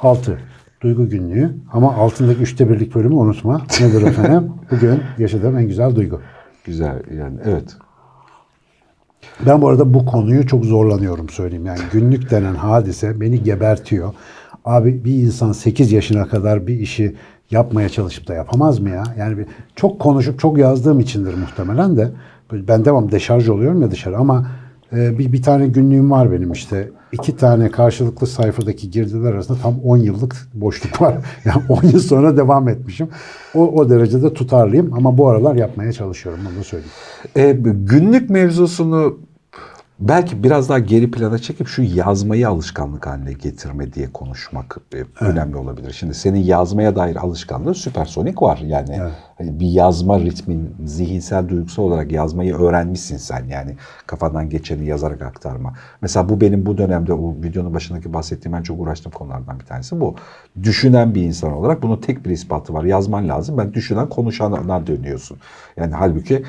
[0.00, 0.38] 6.
[0.86, 3.62] Duygu günlüğü ama altındaki üçte birlik bölümü unutma.
[3.80, 4.52] Nedir efendim?
[4.70, 6.20] Bugün yaşadığım en güzel duygu.
[6.64, 7.76] Güzel yani evet.
[9.46, 11.66] Ben bu arada bu konuyu çok zorlanıyorum söyleyeyim.
[11.66, 14.14] Yani günlük denen hadise beni gebertiyor.
[14.64, 17.14] Abi bir insan 8 yaşına kadar bir işi
[17.50, 19.04] yapmaya çalışıp da yapamaz mı ya?
[19.18, 19.46] Yani bir,
[19.76, 22.10] çok konuşup çok yazdığım içindir muhtemelen de.
[22.52, 24.46] Ben devam deşarj oluyorum ya dışarı ama
[24.96, 26.90] e, bir, bir tane günlüğüm var benim işte.
[27.12, 31.16] İki tane karşılıklı sayfadaki girdiler arasında tam 10 yıllık boşluk var.
[31.44, 33.08] Yani 10 yıl sonra devam etmişim.
[33.54, 36.92] O, o derecede tutarlıyım ama bu aralar yapmaya çalışıyorum onu da söyleyeyim.
[37.36, 39.18] E, günlük mevzusunu
[39.98, 45.56] belki biraz daha geri plana çekip şu yazmayı alışkanlık haline getirme diye konuşmak e, önemli
[45.56, 45.92] olabilir.
[45.92, 48.58] Şimdi senin yazmaya dair alışkanlığın süpersonik var.
[48.66, 49.12] Yani Evet.
[49.38, 53.44] hani bir yazma ritmin zihinsel duygusal olarak yazmayı öğrenmişsin sen.
[53.44, 55.74] Yani kafadan geçeni yazarak aktarma.
[56.00, 60.00] Mesela bu benim bu dönemde o videonun başındaki bahsettiğim en çok uğraştığım konulardan bir tanesi
[60.00, 60.16] bu.
[60.62, 62.84] Düşünen bir insan olarak bunun tek bir ispatı var.
[62.84, 63.58] Yazman lazım.
[63.58, 65.38] Ben düşünen konuşana dönüyorsun.
[65.76, 66.42] Yani halbuki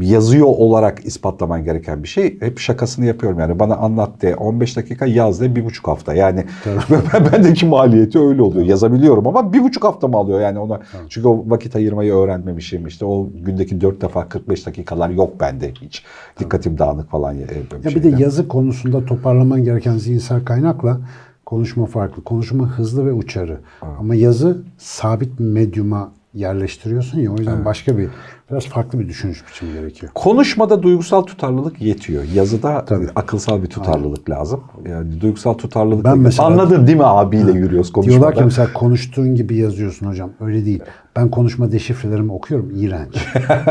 [0.00, 2.40] yazıyor olarak ispatlaman gereken bir şey.
[2.40, 6.14] Hep şakasını yapıyorum yani bana anlat de 15 dakika yaz de bir buçuk hafta.
[6.14, 6.44] Yani
[7.32, 8.66] bendeki maliyeti öyle oluyor.
[8.66, 10.80] Yazabiliyorum ama bir buçuk hafta mı alıyor yani ona.
[11.08, 12.86] Çünkü o vakit ayırmayı öğrenmemişim.
[12.86, 16.04] İşte o gündeki 4 defa 45 dakikalar yok bende hiç.
[16.38, 17.32] Dikkatim dağınık falan.
[17.32, 17.46] Ya,
[17.84, 21.00] Ya bir de yazı konusunda toparlaman gereken zihinsel kaynakla
[21.46, 22.24] konuşma farklı.
[22.24, 23.60] Konuşma hızlı ve uçarı.
[23.98, 28.08] Ama yazı sabit medyuma yerleştiriyorsun ya o yüzden başka bir
[28.52, 30.12] biraz farklı bir düşünüş biçimi gerekiyor.
[30.14, 32.24] Konuşmada duygusal tutarlılık yetiyor.
[32.34, 32.84] Yazıda
[33.16, 34.60] akılsal bir tutarlılık lazım.
[34.88, 36.04] Yani duygusal tutarlılık.
[36.04, 38.18] Ben mesela- Anladın değil mi abiyle yürüyoruz konuşmada.
[38.18, 40.30] Diyorlar ki mesela konuştuğun gibi yazıyorsun hocam.
[40.40, 40.80] Öyle değil.
[41.16, 42.72] Ben konuşma deşifrelerimi okuyorum.
[42.76, 43.14] iğrenç.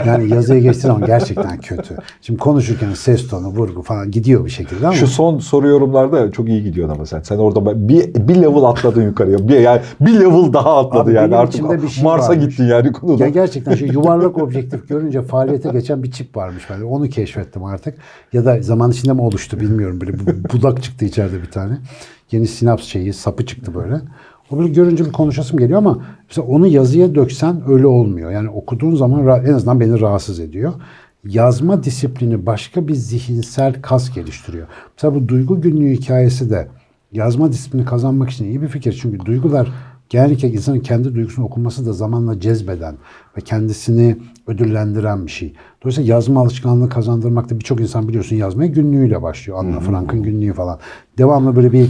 [0.08, 1.98] Yani yazıya geçtiği zaman gerçekten kötü.
[2.22, 6.50] Şimdi konuşurken ses tonu, vurgu falan gidiyor bir şekilde ama Şu son soru yorumlarda çok
[6.50, 7.22] iyi gidiyorsun ama sen.
[7.22, 9.48] Sen orada bir, bir level atladın yukarıya.
[9.48, 11.36] Bir, yani bir level daha atladı Abi yani.
[11.36, 12.46] Artık şey Mars'a varmış.
[12.50, 13.24] gittin yani konuda.
[13.24, 16.64] Ya gerçekten şu yuvarlak objektif görünce faaliyete geçen bir çip varmış.
[16.70, 17.98] Ben onu keşfettim artık.
[18.34, 20.02] Ya da zaman içinde mi oluştu bilmiyorum.
[20.02, 21.78] Böyle bu- budak çıktı içeride bir tane.
[22.32, 24.02] Yeni sinaps şeyi, sapı çıktı böyle.
[24.58, 28.32] Böyle görünce bir konuşasım geliyor ama mesela onu yazıya döksen öyle olmuyor.
[28.32, 30.74] Yani okuduğun zaman en azından beni rahatsız ediyor.
[31.26, 34.68] Yazma disiplini başka bir zihinsel kas geliştiriyor.
[34.98, 36.68] Mesela bu duygu günlüğü hikayesi de
[37.12, 39.00] yazma disiplini kazanmak için iyi bir fikir.
[39.02, 39.72] Çünkü duygular
[40.10, 42.96] genellikle insanın kendi duygusunu okuması da zamanla cezbeden
[43.38, 45.54] ve kendisini ödüllendiren bir şey.
[45.84, 49.60] Dolayısıyla yazma alışkanlığı kazandırmakta birçok insan biliyorsun yazmaya günlüğüyle başlıyor.
[49.60, 50.80] Anna Frank'ın günlüğü falan.
[51.18, 51.90] Devamlı böyle bir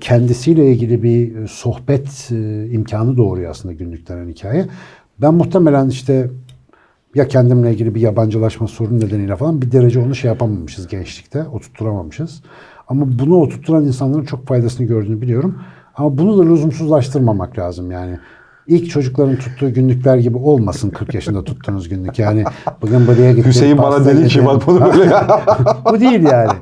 [0.00, 4.66] kendisiyle ilgili bir e, sohbet e, imkanı doğuruyor aslında günlük denen hikaye.
[5.18, 6.30] Ben muhtemelen işte
[7.14, 11.44] ya kendimle ilgili bir yabancılaşma sorunu nedeniyle falan bir derece onu şey yapamamışız gençlikte.
[11.44, 12.42] Oturtturamamışız.
[12.88, 15.58] Ama bunu oturtturan insanların çok faydasını gördüğünü biliyorum.
[15.96, 18.18] Ama bunu da lüzumsuzlaştırmamak lazım yani.
[18.66, 22.18] İlk çocukların tuttuğu günlükler gibi olmasın 40 yaşında tuttuğunuz günlük.
[22.18, 22.44] Yani
[22.82, 23.50] bugün buraya gittim.
[23.50, 25.12] Hüseyin bana dedi ki bak bunu böyle.
[25.90, 26.52] Bu değil yani.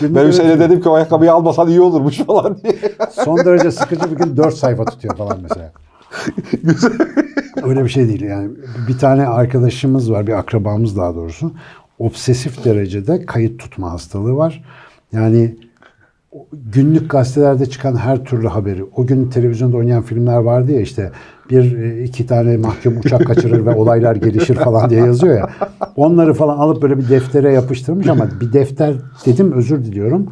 [0.00, 2.74] Ben Hüseyin'e dedim ki o ayakkabıyı almasan iyi olurmuş falan diye.
[3.24, 5.72] Son derece sıkıcı bir gün 4 sayfa tutuyor falan mesela.
[7.62, 8.50] Öyle bir şey değil yani.
[8.88, 11.52] Bir tane arkadaşımız var, bir akrabamız daha doğrusu.
[11.98, 14.64] Obsesif derecede kayıt tutma hastalığı var.
[15.12, 15.56] Yani
[16.52, 21.12] günlük gazetelerde çıkan her türlü haberi, o gün televizyonda oynayan filmler vardı ya işte
[21.50, 25.50] bir e, iki tane mahkum uçak kaçırır ve olaylar gelişir falan diye yazıyor ya.
[25.96, 28.94] Onları falan alıp böyle bir deftere yapıştırmış ama bir defter
[29.26, 30.30] dedim özür diliyorum.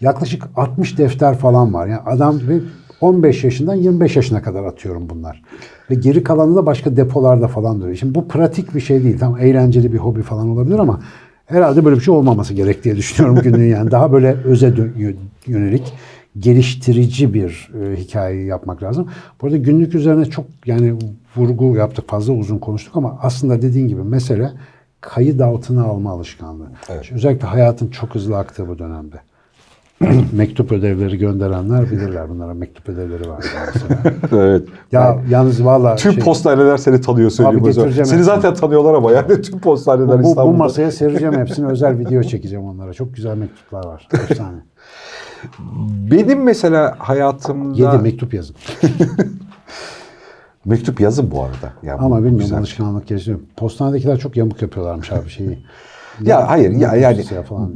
[0.00, 1.86] Yaklaşık 60 defter falan var.
[1.86, 2.60] Yani adam ve
[3.00, 5.42] 15 yaşından 25 yaşına kadar atıyorum bunlar.
[5.90, 7.96] Ve geri kalanı da başka depolarda falan duruyor.
[7.96, 9.18] Şimdi bu pratik bir şey değil.
[9.18, 11.00] Tam eğlenceli bir hobi falan olabilir ama
[11.46, 13.90] herhalde böyle bir şey olmaması gerek diye düşünüyorum günlüğün yani.
[13.90, 14.74] Daha böyle öze
[15.46, 15.92] yönelik
[16.38, 19.08] geliştirici bir e, hikaye yapmak lazım.
[19.40, 20.94] Bu arada günlük üzerine çok yani
[21.36, 24.50] vurgu yaptık fazla uzun konuştuk ama aslında dediğin gibi mesele
[25.00, 26.68] kayıt altına alma alışkanlığı.
[27.02, 29.16] Şimdi Özellikle hayatın çok hızlı aktığı bu dönemde.
[30.32, 33.44] mektup ödevleri gönderenler bilirler bunlara mektup ödevleri var.
[34.32, 34.68] evet.
[34.92, 38.24] ya yalnız valla Tüm şey, postaneler seni tanıyor söyleyeyim Abi Seni hepsini.
[38.24, 40.56] zaten tanıyorlar ama yani tüm postaneler bu, bu İstanbul'da.
[40.56, 42.92] masaya sereceğim hepsini özel video çekeceğim onlara.
[42.92, 44.08] Çok güzel mektuplar var.
[44.30, 44.58] Efsane.
[46.10, 47.82] Benim mesela hayatımda...
[47.82, 48.56] Yedi mektup yazın.
[50.64, 51.72] Mektup yazın bu arada.
[51.82, 52.58] Ya bu Ama bilmiyorum güzel.
[52.58, 53.40] alışkanlık geliştiriyor.
[53.56, 55.58] Postanedekiler çok yamuk yapıyorlarmış abi şeyi.
[56.20, 57.24] Ya hayır ya yani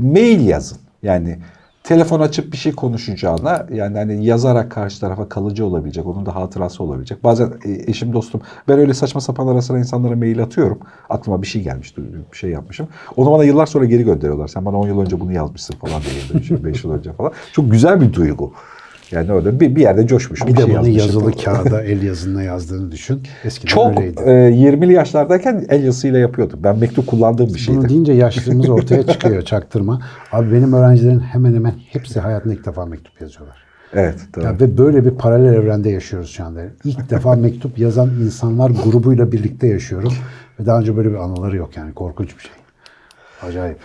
[0.00, 0.78] mail yazın.
[1.02, 1.38] Yani
[1.86, 6.82] telefon açıp bir şey konuşacağına yani hani yazarak karşı tarafa kalıcı olabilecek, onun da hatırası
[6.82, 7.24] olabilecek.
[7.24, 10.78] Bazen e, eşim dostum ben öyle saçma sapan ara insanlara mail atıyorum.
[11.08, 11.94] Aklıma bir şey gelmiş,
[12.32, 12.88] bir şey yapmışım.
[13.16, 14.48] Onu bana yıllar sonra geri gönderiyorlar.
[14.48, 16.64] Sen bana 10 yıl önce bunu yazmışsın falan diye.
[16.64, 17.32] 5 yıl önce falan.
[17.52, 18.52] Çok güzel bir duygu.
[19.10, 20.48] Yani orada bir, bir yerde coşmuşum.
[20.48, 23.22] Bir de şey bunu yazılı kağıda el yazısına yazdığını düşün.
[23.44, 24.20] Eskiden Çok öyleydi.
[24.20, 26.64] e, 20'li yaşlardayken el yazısıyla yapıyorduk.
[26.64, 27.78] Ben mektup kullandığım bir şeydi.
[27.78, 30.02] Bunu deyince yaşlılığımız ortaya çıkıyor çaktırma.
[30.32, 33.56] Abi benim öğrencilerin hemen hemen hepsi hayatında ilk defa mektup yazıyorlar.
[33.92, 34.18] Evet.
[34.36, 34.44] Doğru.
[34.44, 36.60] Ya ve böyle bir paralel evrende yaşıyoruz şu anda.
[36.84, 40.12] İlk defa mektup yazan insanlar grubuyla birlikte yaşıyorum.
[40.60, 42.52] Ve daha önce böyle bir anıları yok yani korkunç bir şey.
[43.42, 43.78] Acayip.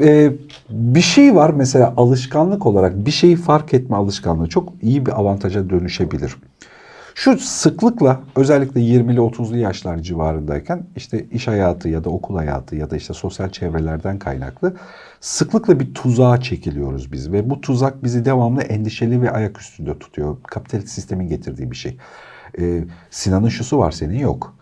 [0.00, 0.32] Ee,
[0.70, 5.70] bir şey var mesela alışkanlık olarak bir şeyi fark etme alışkanlığı çok iyi bir avantaja
[5.70, 6.36] dönüşebilir.
[7.14, 12.90] Şu sıklıkla özellikle 20'li 30'lu yaşlar civarındayken işte iş hayatı ya da okul hayatı ya
[12.90, 14.74] da işte sosyal çevrelerden kaynaklı
[15.20, 20.36] sıklıkla bir tuzağa çekiliyoruz biz ve bu tuzak bizi devamlı endişeli ve ayak üstünde tutuyor.
[20.46, 21.96] Kapitalist sistemin getirdiği bir şey.
[22.58, 24.56] Ee, Sinan'ın şusu var senin yok.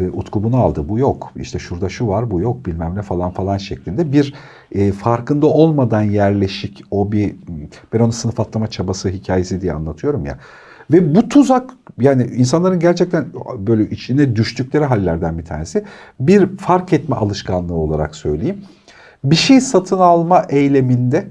[0.00, 0.88] E, Utku bunu aldı.
[0.88, 1.32] Bu yok.
[1.36, 4.34] İşte şurada şu var bu yok bilmem ne falan falan şeklinde bir
[4.72, 7.34] e, farkında olmadan yerleşik o bir
[7.92, 10.38] ben onu sınıf atlama çabası hikayesi diye anlatıyorum ya.
[10.92, 13.26] Ve bu tuzak yani insanların gerçekten
[13.58, 15.84] böyle içine düştükleri hallerden bir tanesi.
[16.20, 18.64] Bir fark etme alışkanlığı olarak söyleyeyim.
[19.24, 21.26] Bir şey satın alma eyleminde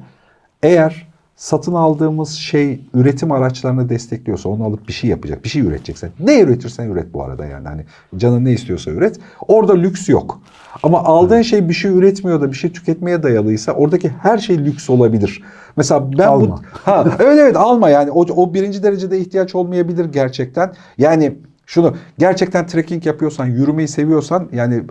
[0.64, 1.09] eğer
[1.40, 6.10] satın aldığımız şey üretim araçlarını destekliyorsa onu alıp bir şey yapacak, bir şey üreteceksen.
[6.20, 7.68] Ne üretirsen üret bu arada yani.
[7.68, 7.86] Hani
[8.18, 9.20] canın ne istiyorsa üret.
[9.48, 10.42] Orada lüks yok.
[10.84, 14.90] Ama aldığın şey bir şey üretmiyor da bir şey tüketmeye dayalıysa oradaki her şey lüks
[14.90, 15.44] olabilir.
[15.78, 16.48] Mesela ben Alma.
[16.48, 20.74] bu ha evet evet alma yani o, o birinci derecede ihtiyaç olmayabilir gerçekten.
[20.98, 21.38] Yani
[21.70, 24.84] şunu gerçekten trekking yapıyorsan, yürümeyi seviyorsan yani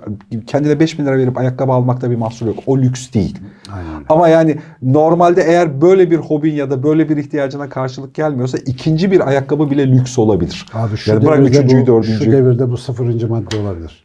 [0.46, 2.58] kendine 5000 lira verip ayakkabı almakta bir mahsur yok.
[2.66, 3.38] O lüks değil.
[3.72, 4.04] Aynen.
[4.08, 9.10] Ama yani normalde eğer böyle bir hobin ya da böyle bir ihtiyacına karşılık gelmiyorsa ikinci
[9.10, 10.66] bir ayakkabı bile lüks olabilir.
[10.74, 12.18] Abi şu yani bırak üçüncüyü, bu, dördüncüyü.
[12.18, 14.04] şu devirde bu sıfırıncı madde olabilir.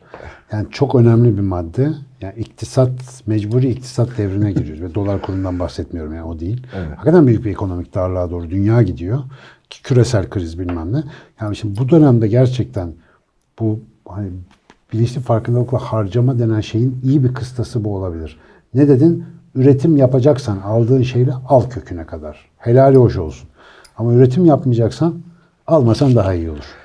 [0.51, 1.89] Yani çok önemli bir madde.
[2.21, 2.89] Yani iktisat,
[3.25, 4.81] mecburi iktisat devrine giriyoruz.
[4.81, 6.67] Ve dolar kurundan bahsetmiyorum yani o değil.
[6.95, 9.19] Hakikaten büyük bir ekonomik darlığa doğru dünya gidiyor.
[9.83, 11.03] Küresel kriz bilmem ne.
[11.41, 12.93] Yani şimdi bu dönemde gerçekten
[13.59, 14.29] bu hani
[14.93, 18.39] bilinçli farkındalıkla harcama denen şeyin iyi bir kıstası bu olabilir.
[18.73, 19.25] Ne dedin?
[19.55, 22.49] Üretim yapacaksan aldığın şeyle al köküne kadar.
[22.57, 23.49] Helali hoş olsun.
[23.97, 25.15] Ama üretim yapmayacaksan
[25.67, 26.82] almasan daha iyi olur.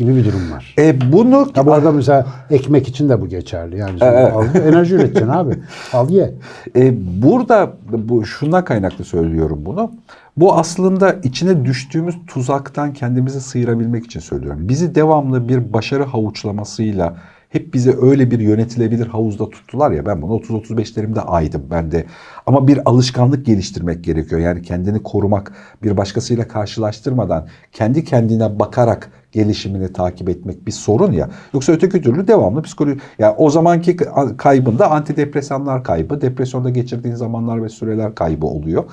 [0.00, 0.74] Gibi bir durum var.
[0.78, 3.78] E bunu Ya bu arada mesela ekmek için de bu geçerli.
[3.78, 4.32] Yani sen Evet.
[4.32, 5.54] al, enerji üreteceksin abi.
[5.92, 6.34] Al ye.
[6.76, 9.92] E, burada bu şundan kaynaklı söylüyorum bunu.
[10.36, 14.68] Bu aslında içine düştüğümüz tuzaktan kendimizi sıyırabilmek için söylüyorum.
[14.68, 17.16] Bizi devamlı bir başarı havuçlamasıyla
[17.48, 22.04] hep bizi öyle bir yönetilebilir havuzda tuttular ya ben bunu 30-35'lerimde aydım ben de.
[22.46, 24.40] Ama bir alışkanlık geliştirmek gerekiyor.
[24.40, 31.30] Yani kendini korumak, bir başkasıyla karşılaştırmadan kendi kendine bakarak gelişimini takip etmek bir sorun ya.
[31.54, 32.98] Yoksa öteki türlü devamlı psikoloji.
[33.18, 33.96] Ya o zamanki
[34.36, 38.84] kaybında antidepresanlar kaybı, depresyonda geçirdiğin zamanlar ve süreler kaybı oluyor.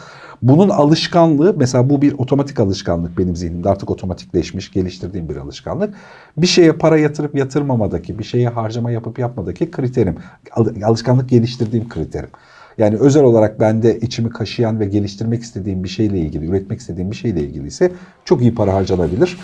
[0.42, 5.94] Bunun alışkanlığı mesela bu bir otomatik alışkanlık benim zihnimde artık otomatikleşmiş, geliştirdiğim bir alışkanlık.
[6.38, 10.16] Bir şeye para yatırıp yatırmamadaki, bir şeye harcama yapıp yapmadaki kriterim.
[10.52, 12.30] Al- Alışkanlık geliştirdiğim kriterim.
[12.78, 17.16] Yani özel olarak bende içimi kaşıyan ve geliştirmek istediğim bir şeyle ilgili, üretmek istediğim bir
[17.16, 17.92] şeyle ilgili ise
[18.26, 19.38] çok iyi para harcanabilir.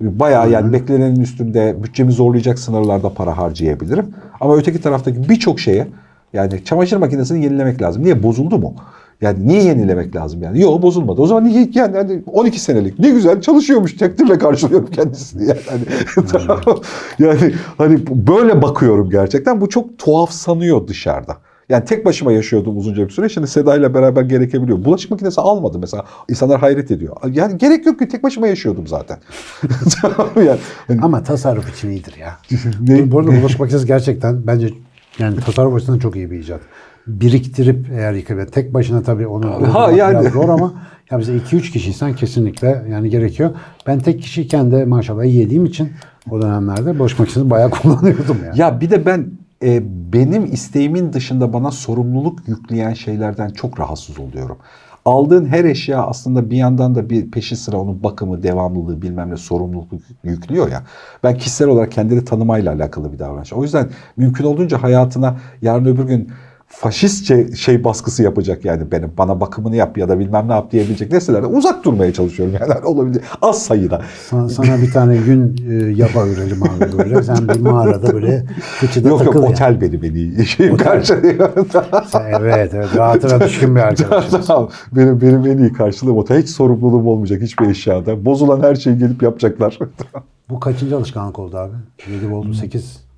[0.00, 4.06] Bayağı yani beklenenin üstünde bütçemi zorlayacak sınırlarda para harcayabilirim.
[4.40, 5.88] Ama öteki taraftaki birçok şeye
[6.32, 8.04] yani çamaşır makinesini yenilemek lazım.
[8.04, 8.22] Niye?
[8.22, 8.74] Bozuldu mu?
[9.20, 10.60] Yani niye yenilemek lazım yani?
[10.60, 11.20] Yok bozulmadı.
[11.20, 15.60] O zaman niye yani hani 12 senelik ne güzel çalışıyormuş takdirle karşılıyorum kendisini yani.
[15.70, 15.82] Hani,
[17.18, 19.60] yani hani böyle bakıyorum gerçekten.
[19.60, 21.36] Bu çok tuhaf sanıyor dışarıda.
[21.70, 23.28] Yani tek başıma yaşıyordum uzunca bir süre.
[23.28, 24.84] Şimdi Seda ile beraber gerekebiliyor.
[24.84, 26.04] Bulaşık makinesi almadım mesela.
[26.30, 27.16] İnsanlar hayret ediyor.
[27.32, 29.18] Yani gerek yok ki tek başıma yaşıyordum zaten.
[30.36, 30.58] Yani.
[30.86, 32.36] Hani Ama tasarruf için iyidir ya.
[32.80, 34.70] Ne- Bu arada bulaşık makinesi gerçekten bence
[35.18, 36.60] yani tasarruf açısından çok iyi bir icat.
[37.06, 40.20] Biriktirip eğer yıkayıp tek başına tabii onu doldurmak yani.
[40.20, 40.72] biraz zor ama
[41.10, 43.50] ya bize 2-3 kişiysen kesinlikle yani gerekiyor.
[43.86, 45.92] Ben tek kişiyken de maşallah yediğim için
[46.30, 48.52] o dönemlerde bulaşık makinesini bayağı kullanıyordum ya.
[48.54, 49.26] Ya bir de ben
[49.62, 54.58] e, benim isteğimin dışında bana sorumluluk yükleyen şeylerden çok rahatsız oluyorum.
[55.04, 59.36] Aldığın her eşya aslında bir yandan da bir peşi sıra onun bakımı, devamlılığı bilmem ne
[59.36, 59.88] sorumluluk
[60.24, 60.82] yüklüyor ya.
[61.22, 63.52] Ben kişisel olarak kendini tanımayla alakalı bir davranış.
[63.52, 66.30] O yüzden mümkün olduğunca hayatına yarın öbür gün
[66.72, 71.12] faşistçe şey baskısı yapacak yani benim bana bakımını yap ya da bilmem ne yap diyebilecek
[71.12, 74.02] nesnelerden uzak durmaya çalışıyorum yani olabildiği az sayıda.
[74.30, 77.22] Sana, sana bir tane gün e, yapa ürelim abi böyle.
[77.22, 78.44] Sen bir mağarada böyle
[78.80, 79.52] kıçıda Yok yok takıl yani.
[79.52, 81.50] otel beni beni şeyim karşılıyor.
[82.40, 84.40] Evet evet rahatına düşkün bir arkadaşım.
[84.46, 84.68] Tamam.
[84.92, 86.42] benim benim en iyi karşılığım otel.
[86.42, 88.24] Hiç sorumluluğum olmayacak hiçbir eşyada.
[88.24, 89.78] Bozulan her şeyi gelip yapacaklar.
[90.50, 91.74] Bu kaçıncı alışkanlık oldu abi?
[92.12, 93.09] 7 oldu 8.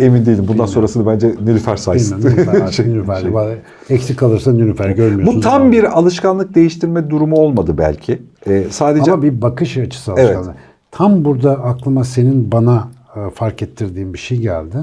[0.00, 0.44] Emin değilim.
[0.48, 2.22] Bundan sonrasını bence Nilüfer saysın.
[2.48, 3.20] Artık Şey- Nilüfer.
[3.20, 3.96] şey.
[3.96, 5.36] Eksik kalırsa Nilüfer görmüyorsun.
[5.36, 8.22] Bu tam bir alışkanlık değiştirme durumu olmadı belki.
[8.46, 10.36] Ee, sadece Ama bir bakış açısı Evet.
[10.36, 10.54] alışkanlığı.
[10.90, 14.76] Tam burada aklıma senin bana e, fark ettirdiğin bir şey geldi.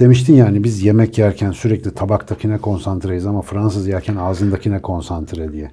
[0.00, 5.70] Demiştin yani biz yemek yerken sürekli tabaktakine konsantreyiz ama Fransız yerken ağzındakine konsantre diye.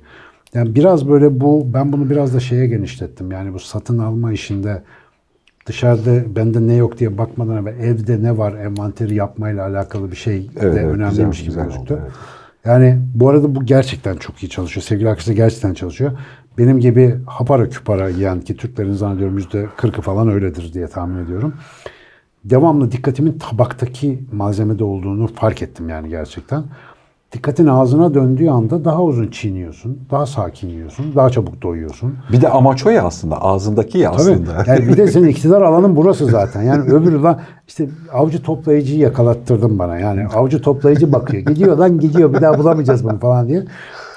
[0.53, 3.31] Yani biraz böyle bu ben bunu biraz da şeye genişlettim.
[3.31, 4.83] Yani bu satın alma işinde
[5.65, 10.49] dışarıda bende ne yok diye bakmadan evvel evde ne var envanteri yapmayla alakalı bir şey
[10.59, 11.97] Evet, de evet, önemliymiş güzel, gibi gözüktü.
[12.01, 12.11] evet.
[12.65, 14.83] Yani bu arada bu gerçekten çok iyi çalışıyor.
[14.83, 16.11] Sevgili arkadaşlar gerçekten çalışıyor.
[16.57, 21.53] Benim gibi hapara küpara yiyen ki Türklerin zannediyorum yüzde kırkı falan öyledir diye tahmin ediyorum.
[22.45, 26.63] Devamlı dikkatimin tabaktaki malzemede olduğunu fark ettim yani gerçekten.
[27.31, 32.13] Dikkatin ağzına döndüğü anda daha uzun çiğniyorsun, daha sakin yiyorsun, daha çabuk doyuyorsun.
[32.31, 33.41] bir de amaç o ya aslında.
[33.41, 34.21] Ağzındaki ya Tabii.
[34.21, 34.63] aslında.
[34.67, 36.61] Yani bir de senin iktidar alanın burası zaten.
[36.61, 39.99] Yani öbürü lan işte avcı toplayıcıyı yakalattırdın bana.
[39.99, 41.43] Yani avcı toplayıcı bakıyor.
[41.45, 43.63] Gidiyor lan gidiyor bir daha bulamayacağız bunu falan diye.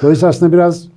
[0.03, 0.89] Dolayısıyla aslında biraz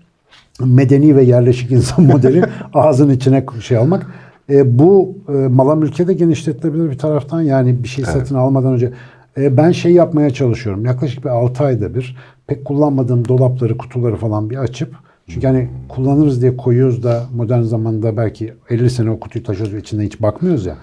[0.59, 4.07] medeni ve yerleşik insan modeli ağzın içine şey almak.
[4.49, 7.41] E, bu e, mala mülke de genişletilebilir bir taraftan.
[7.41, 8.93] Yani bir şey satın almadan önce
[9.37, 10.85] ben şey yapmaya çalışıyorum.
[10.85, 14.95] Yaklaşık bir 6 ayda bir pek kullanmadığım dolapları, kutuları falan bir açıp
[15.27, 19.79] çünkü hani kullanırız diye koyuyoruz da modern zamanda belki 50 sene o kutuyu taşıyoruz ve
[19.79, 20.75] içinde hiç bakmıyoruz ya.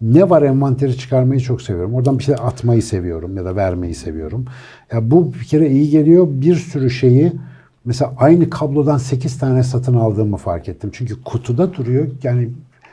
[0.00, 1.94] Ne var envanteri çıkarmayı çok seviyorum.
[1.94, 4.44] Oradan bir şey atmayı seviyorum ya da vermeyi seviyorum.
[4.92, 6.26] Ya bu bir kere iyi geliyor.
[6.30, 7.32] Bir sürü şeyi
[7.84, 10.90] mesela aynı kablodan 8 tane satın aldığımı fark ettim.
[10.92, 12.06] Çünkü kutuda duruyor.
[12.22, 12.48] Yani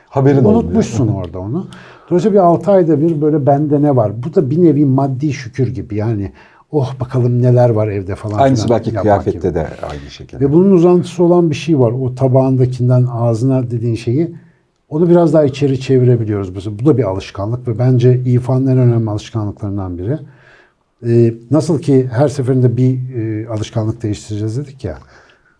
[0.08, 0.62] Haberin olmuyor.
[0.62, 1.68] unutmuşsun orada onu.
[2.10, 4.12] Dolayısıyla bir 6 ayda bir böyle bende ne var?
[4.22, 5.96] Bu da bir nevi maddi şükür gibi.
[5.96, 6.32] Yani
[6.72, 8.38] oh bakalım neler var evde falan.
[8.38, 9.54] Aynısı filan belki kıyafette gibi.
[9.54, 10.44] de aynı şekilde.
[10.44, 11.92] Ve bunun uzantısı olan bir şey var.
[11.92, 14.34] O tabağındakinden ağzına dediğin şeyi
[14.88, 16.54] onu biraz daha içeri çevirebiliyoruz.
[16.54, 20.18] Mesela Bu da bir alışkanlık ve bence İFA'nın en önemli alışkanlıklarından biri.
[21.06, 24.98] Ee, nasıl ki her seferinde bir e, alışkanlık değiştireceğiz dedik ya.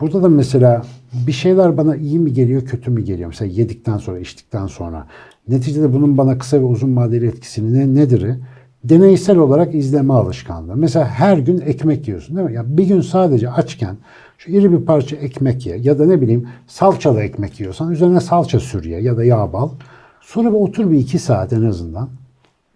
[0.00, 0.82] Burada da mesela
[1.26, 3.28] bir şeyler bana iyi mi geliyor, kötü mü geliyor?
[3.28, 5.06] Mesela yedikten sonra, içtikten sonra.
[5.48, 8.26] Neticede bunun bana kısa ve uzun vadeli etkisini ne, nedir?
[8.84, 10.76] Deneysel olarak izleme alışkanlığı.
[10.76, 12.54] Mesela her gün ekmek yiyorsun değil mi?
[12.54, 13.96] Ya bir gün sadece açken
[14.38, 18.60] şu iri bir parça ekmek ye ya da ne bileyim salçalı ekmek yiyorsan üzerine salça
[18.60, 19.70] sür ye ya da yağ bal.
[20.20, 22.08] Sonra bir otur bir iki saat en azından.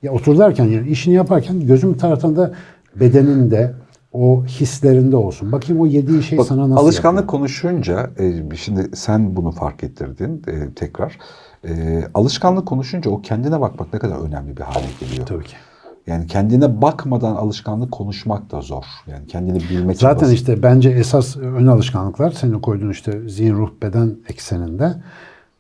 [0.03, 2.53] Ya otur derken yani işini yaparken gözüm tarafında
[2.97, 3.75] bedeninde,
[4.15, 5.53] o hislerinde olsun.
[5.53, 7.31] Bakayım o yediği şey Bak, sana nasıl alışkanlık yapıyor?
[7.41, 11.19] konuşunca, e, şimdi sen bunu fark ettirdin e, tekrar.
[11.69, 15.27] E, alışkanlık konuşunca o kendine bakmak ne kadar önemli bir hale geliyor.
[15.27, 15.57] Tabii ki.
[16.07, 18.85] Yani kendine bakmadan alışkanlık konuşmak da zor.
[19.07, 20.39] Yani kendini bilmek Zaten basit.
[20.39, 24.95] işte bence esas ön alışkanlıklar senin koyduğun işte zihin, ruh, beden ekseninde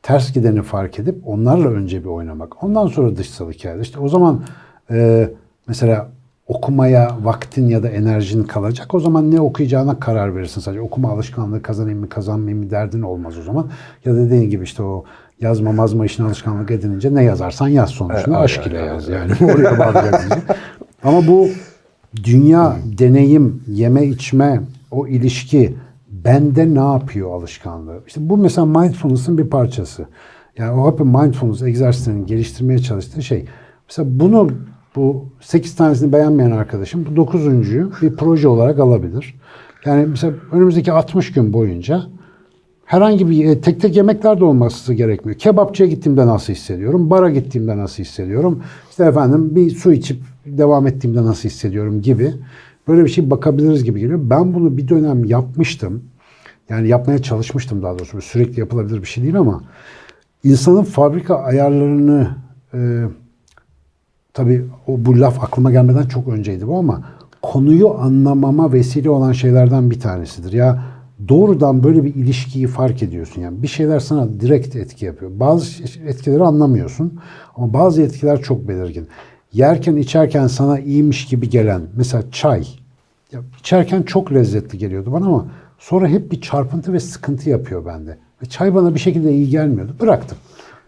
[0.02, 2.64] ters gideni fark edip onlarla önce bir oynamak.
[2.64, 3.80] Ondan sonra dışsal hikaye.
[3.80, 4.42] İşte o zaman
[4.90, 5.30] e,
[5.68, 6.08] mesela
[6.46, 8.94] okumaya vaktin ya da enerjin kalacak.
[8.94, 10.80] O zaman ne okuyacağına karar verirsin sadece.
[10.80, 13.70] Okuma alışkanlığı kazanayım mı kazanmayayım mı derdin olmaz o zaman.
[14.04, 15.04] Ya da dediğin gibi işte o
[15.40, 18.24] yazma mazma işini alışkanlık edinince ne yazarsan yaz sonuçta.
[18.26, 19.32] Evet, Aşk evet, ile evet, yaz yani.
[19.52, 20.42] Oraya bağlayacaksın.
[21.02, 21.48] Ama bu
[22.24, 25.74] dünya, deneyim, yeme içme, o ilişki
[26.08, 28.00] bende ne yapıyor alışkanlığı?
[28.06, 30.06] İşte bu mesela mindfulness'ın bir parçası.
[30.58, 33.44] Yani o hep mindfulness egzersizlerinin geliştirmeye çalıştığı şey.
[33.88, 34.50] Mesela bunu
[34.96, 39.34] bu 8 tanesini beğenmeyen arkadaşım bu 9.'yu bir proje olarak alabilir.
[39.84, 42.02] Yani mesela önümüzdeki 60 gün boyunca
[42.84, 45.38] herhangi bir e, tek tek yemekler de olması gerekmiyor.
[45.38, 47.10] Kebapçıya gittiğimde nasıl hissediyorum?
[47.10, 48.62] Bara gittiğimde nasıl hissediyorum?
[48.90, 52.32] İşte efendim bir su içip devam ettiğimde nasıl hissediyorum gibi.
[52.88, 54.20] Böyle bir şey bakabiliriz gibi geliyor.
[54.22, 56.04] Ben bunu bir dönem yapmıştım.
[56.68, 58.20] Yani yapmaya çalışmıştım daha doğrusu.
[58.20, 59.62] Sürekli yapılabilir bir şey değil ama
[60.44, 62.28] insanın fabrika ayarlarını
[62.74, 63.04] e,
[64.34, 67.02] tabii o bu laf aklıma gelmeden çok önceydi bu ama
[67.42, 70.52] konuyu anlamama vesile olan şeylerden bir tanesidir.
[70.52, 70.82] Ya
[71.28, 73.40] doğrudan böyle bir ilişkiyi fark ediyorsun.
[73.40, 75.30] Yani bir şeyler sana direkt etki yapıyor.
[75.34, 77.20] Bazı etkileri anlamıyorsun
[77.56, 79.08] ama bazı etkiler çok belirgin.
[79.52, 82.66] Yerken içerken sana iyiymiş gibi gelen mesela çay.
[83.32, 85.46] Ya içerken çok lezzetli geliyordu bana ama
[85.78, 88.18] sonra hep bir çarpıntı ve sıkıntı yapıyor bende.
[88.42, 89.96] Ve çay bana bir şekilde iyi gelmiyordu.
[90.00, 90.38] Bıraktım.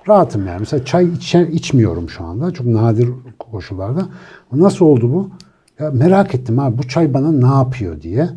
[0.08, 0.58] Rahatım yani.
[0.58, 2.50] Mesela çay içe, içmiyorum şu anda.
[2.50, 4.06] Çok nadir koşullarda.
[4.52, 5.30] Nasıl oldu bu?
[5.78, 8.28] Ya merak ettim ha bu çay bana ne yapıyor diye.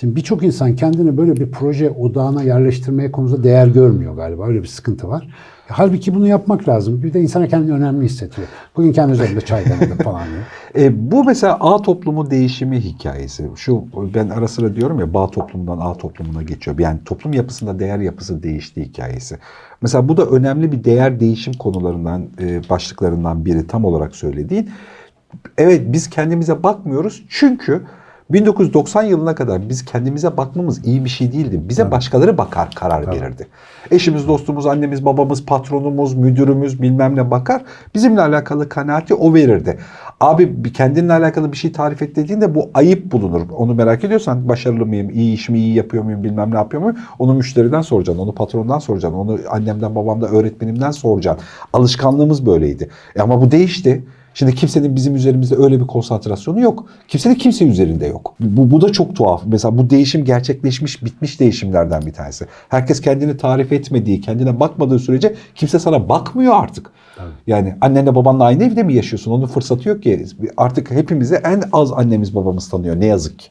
[0.00, 4.46] Şimdi birçok insan kendini böyle bir proje odağına yerleştirmeye konusunda değer görmüyor galiba.
[4.46, 5.28] Öyle bir sıkıntı var.
[5.68, 7.02] Halbuki bunu yapmak lazım.
[7.02, 8.48] Bir de insana kendini önemli hissediyor.
[8.76, 10.42] Bugün kendi üzerimde çay demledim falan diyor.
[10.76, 13.48] E, bu mesela A toplumu değişimi hikayesi.
[13.56, 13.84] Şu
[14.14, 16.78] ben ara sıra diyorum ya bağ toplumundan A toplumuna geçiyor.
[16.78, 19.38] Yani toplum yapısında değer yapısı değişti hikayesi.
[19.82, 24.70] Mesela bu da önemli bir değer değişim konularından e, başlıklarından biri tam olarak söylediğin.
[25.58, 27.82] Evet biz kendimize bakmıyoruz çünkü
[28.32, 31.60] 1990 yılına kadar biz kendimize bakmamız iyi bir şey değildi.
[31.68, 33.46] Bize başkaları bakar karar verirdi.
[33.90, 37.62] Eşimiz, dostumuz, annemiz, babamız, patronumuz, müdürümüz bilmem ne bakar.
[37.94, 39.78] Bizimle alakalı kanaati o verirdi.
[40.20, 43.42] Abi bir kendinle alakalı bir şey tarif et dediğinde bu ayıp bulunur.
[43.56, 46.96] Onu merak ediyorsan başarılı mıyım, iyi iş mi, iyi yapıyor muyum, bilmem ne yapıyor muyum?
[47.18, 51.46] Onu müşteriden soracaksın, onu patrondan soracaksın, onu annemden, babamdan, öğretmenimden soracaksın.
[51.72, 52.90] Alışkanlığımız böyleydi.
[53.16, 54.04] E ama bu değişti.
[54.34, 56.86] Şimdi kimsenin bizim üzerimizde öyle bir konsantrasyonu yok.
[57.08, 58.34] Kimsenin kimse üzerinde yok.
[58.40, 59.42] Bu, bu da çok tuhaf.
[59.46, 62.46] Mesela bu değişim gerçekleşmiş, bitmiş değişimlerden bir tanesi.
[62.68, 66.90] Herkes kendini tarif etmediği, kendine bakmadığı sürece kimse sana bakmıyor artık.
[67.46, 69.32] Yani annenle babanla aynı evde mi yaşıyorsun?
[69.32, 70.26] Onun fırsatı yok ki.
[70.56, 73.48] Artık hepimizi en az annemiz babamız tanıyor ne yazık ki.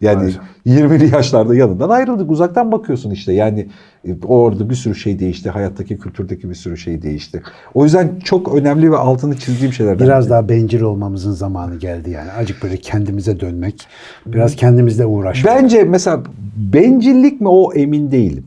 [0.00, 0.32] Yani
[0.66, 2.30] 20'li yaşlarda yanından ayrıldık.
[2.30, 3.32] Uzaktan bakıyorsun işte.
[3.32, 3.68] Yani
[4.04, 5.50] e, orada bir sürü şey değişti.
[5.50, 7.42] Hayattaki, kültürdeki bir sürü şey değişti.
[7.74, 10.06] O yüzden çok önemli ve altını çizdiğim şeylerden.
[10.06, 10.30] Biraz biri.
[10.30, 12.32] daha bencil olmamızın zamanı geldi yani.
[12.32, 13.86] Acık böyle kendimize dönmek,
[14.26, 15.56] biraz kendimizle uğraşmak.
[15.56, 16.22] Bence mesela
[16.56, 18.44] bencillik mi o emin değilim.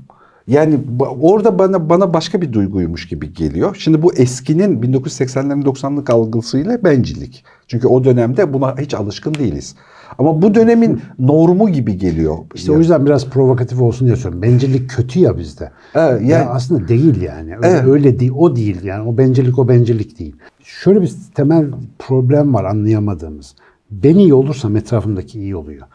[0.48, 0.80] Yani
[1.22, 3.76] orada bana bana başka bir duyguymuş gibi geliyor.
[3.80, 7.44] Şimdi bu eskinin 1980'lerin 90'lık algısıyla bencillik.
[7.68, 9.76] Çünkü o dönemde buna hiç alışkın değiliz.
[10.18, 12.38] Ama bu dönemin normu gibi geliyor.
[12.56, 14.42] İşte o yüzden biraz provokatif olsun diye söylüyorum.
[14.52, 15.72] Bencillik kötü ya bizde.
[15.96, 17.56] Evet, Ya yani- aslında değil yani.
[17.58, 17.88] Öyle, Evet.
[17.88, 19.10] öyle değil, o değil yani.
[19.10, 20.36] O bencillik o bencillik değil.
[20.64, 21.66] Şöyle bir temel
[22.00, 23.56] problem var anlayamadığımız.
[23.92, 25.88] Ben iyi olursam etrafımdaki iyi oluyor.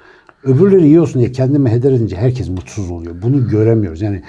[0.45, 3.23] Öbürleri iyi olsun diye kendimi heder edince herkes mutsuz oluyor.
[3.23, 4.01] Bunu göremiyoruz.
[4.01, 4.23] Yani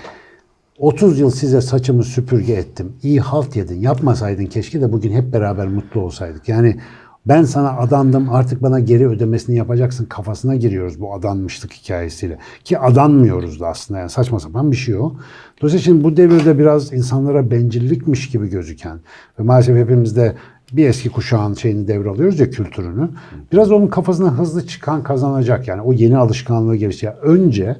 [0.77, 2.93] 30 yıl size saçımı süpürge ettim.
[3.03, 3.81] İyi halt yedin.
[3.81, 6.49] Yapmasaydın keşke de bugün hep beraber mutlu olsaydık.
[6.49, 6.79] Yani
[7.25, 12.37] ben sana adandım artık bana geri ödemesini yapacaksın kafasına giriyoruz bu adanmışlık hikayesiyle.
[12.63, 15.13] Ki adanmıyoruz da aslında yani saçma sapan bir şey o.
[15.61, 18.99] Dolayısıyla şimdi bu devirde biraz insanlara bencillikmiş gibi gözüken
[19.39, 20.35] ve maalesef hepimiz de
[20.73, 23.09] bir eski kuşağın şeyini devralıyoruz ya kültürünü.
[23.51, 27.23] Biraz onun kafasına hızlı çıkan kazanacak yani o yeni alışkanlığı geliştirecek.
[27.23, 27.75] Önce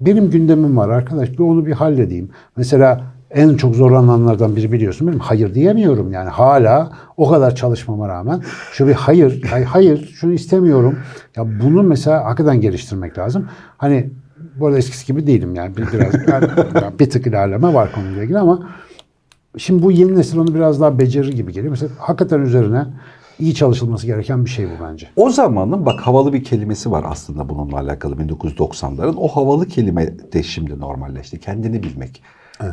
[0.00, 2.30] benim gündemim var arkadaş bir onu bir halledeyim.
[2.56, 8.40] Mesela en çok zorlananlardan biri biliyorsun benim hayır diyemiyorum yani hala o kadar çalışmama rağmen
[8.72, 10.98] şu bir hayır hay- hayır şunu istemiyorum.
[11.36, 13.48] Ya bunu mesela hakikaten geliştirmek lazım.
[13.78, 14.10] Hani
[14.60, 16.48] bu arada eskisi gibi değilim yani bir, biraz yani
[16.98, 18.68] bir tık ilerleme var konuyla ilgili ama
[19.58, 21.70] şimdi bu yeni nesil onu biraz daha becerir gibi geliyor.
[21.70, 22.86] Mesela hakikaten üzerine
[23.38, 25.08] iyi çalışılması gereken bir şey bu bence.
[25.16, 29.14] O zamanın bak havalı bir kelimesi var aslında bununla alakalı 1990'ların.
[29.16, 31.40] O havalı kelime de şimdi normalleşti.
[31.40, 32.22] Kendini bilmek.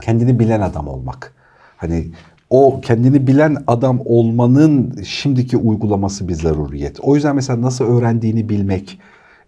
[0.02, 1.34] Kendini bilen adam olmak.
[1.78, 2.08] Hani
[2.50, 7.00] o kendini bilen adam olmanın şimdiki uygulaması bir zaruriyet.
[7.02, 9.00] O yüzden mesela nasıl öğrendiğini bilmek,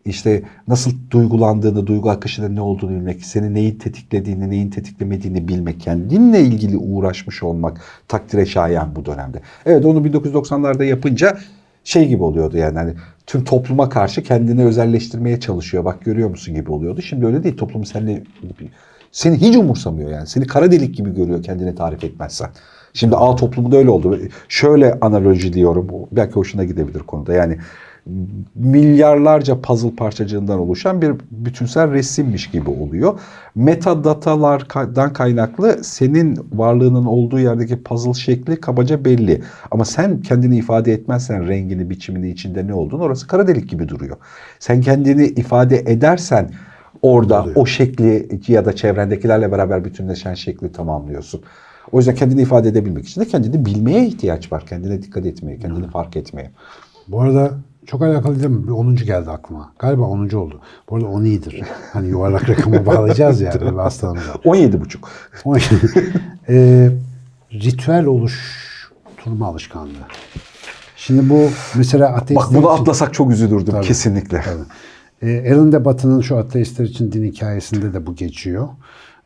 [0.08, 6.42] işte nasıl duygulandığını, duygu akışının ne olduğunu bilmek, seni neyin tetiklediğini, neyin tetiklemediğini bilmek, kendinle
[6.42, 9.42] ilgili uğraşmış olmak takdire şayan bu dönemde.
[9.66, 11.38] Evet onu 1990'larda yapınca
[11.84, 12.94] şey gibi oluyordu yani hani
[13.26, 15.86] tüm topluma karşı kendini özelleştirmeye çalışıyor.
[15.86, 17.02] Bak görüyor musun gibi oluyordu.
[17.02, 17.58] Şimdi öyle değil.
[17.58, 18.24] Toplum seninle
[19.12, 20.28] seni hiç umursamıyor yani.
[20.28, 22.50] Seni kara delik gibi görüyor kendini tarif etmezsen.
[22.94, 24.20] Şimdi A toplumunda öyle oldu.
[24.50, 25.88] Şöyle analoji diyorum.
[26.12, 27.34] Belki hoşuna gidebilir konuda.
[27.34, 27.58] Yani
[28.56, 33.20] milyarlarca puzzle parçacığından oluşan bir bütünsel resimmiş gibi oluyor.
[33.56, 39.42] Metadatalardan kaynaklı senin varlığının olduğu yerdeki puzzle şekli kabaca belli.
[39.72, 44.18] Ama sen kendini ifade etmezsen rengini, biçimini, içinde ne olduğunu orası kara delik gibi duruyor.
[44.60, 46.52] Sen kendini ifade edersen
[47.02, 51.42] orada o şekli ya da çevrendekilerle beraber bütünleşen şekli tamamlıyorsun.
[51.92, 54.66] O yüzden kendini ifade edebilmek için de kendini bilmeye ihtiyaç var.
[54.66, 56.52] Kendine dikkat etmeye, kendini fark etmeye.
[57.08, 57.52] Bu arada
[57.88, 58.64] çok alakalı değil mi?
[58.68, 58.96] Bir 10.
[58.96, 59.72] geldi aklıma.
[59.80, 60.30] Galiba 10.
[60.30, 60.60] oldu.
[60.90, 61.62] Bu arada 10 iyidir.
[61.94, 64.34] Hani yuvarlak rakamı bağlayacağız ya böyle bir hastalığımıza.
[64.46, 65.10] 17 buçuk.
[66.50, 66.92] Eee,
[67.54, 69.92] ritüel oluşturma alışkanlığı.
[70.96, 73.86] Şimdi bu mesela Bak ateistler bunu için- atlasak çok üzülürdüm Tabii.
[73.88, 74.42] kesinlikle.
[74.42, 75.32] Tabii.
[75.32, 78.68] Ee, Alan de Batı'nın şu ateistler için din hikayesinde de bu geçiyor.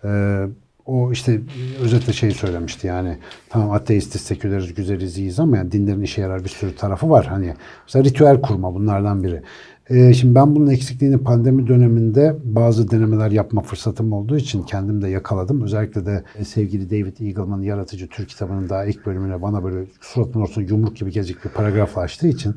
[0.04, 0.46] Ee,
[0.86, 1.42] o işte
[1.82, 3.18] özetle şey söylemişti yani
[3.50, 7.26] tamam ateistiz, seküleriz, güzeliz, iyiyiz ama yani dinlerin işe yarar bir sürü tarafı var.
[7.26, 7.54] Hani
[7.88, 9.42] mesela ritüel kurma bunlardan biri.
[9.90, 15.10] Ee, şimdi ben bunun eksikliğini pandemi döneminde bazı denemeler yapma fırsatım olduğu için kendim de
[15.10, 15.62] yakaladım.
[15.62, 20.42] Özellikle de e, sevgili David Eagleman'ın Yaratıcı Türk kitabının daha ilk bölümüne bana böyle suratın
[20.42, 22.56] ortasına yumruk gibi gelecek bir paragraf açtığı için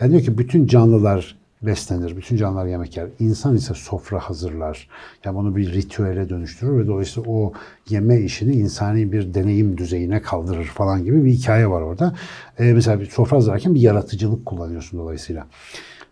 [0.00, 2.16] yani diyor ki bütün canlılar beslenir.
[2.16, 3.06] Bütün canlılar yemek yer.
[3.18, 4.88] İnsan ise sofra hazırlar.
[5.24, 7.52] Yani bunu bir ritüele dönüştürür ve dolayısıyla o
[7.88, 12.14] yeme işini insani bir deneyim düzeyine kaldırır falan gibi bir hikaye var orada.
[12.58, 15.46] Ee, mesela bir sofra hazırlarken bir yaratıcılık kullanıyorsun dolayısıyla.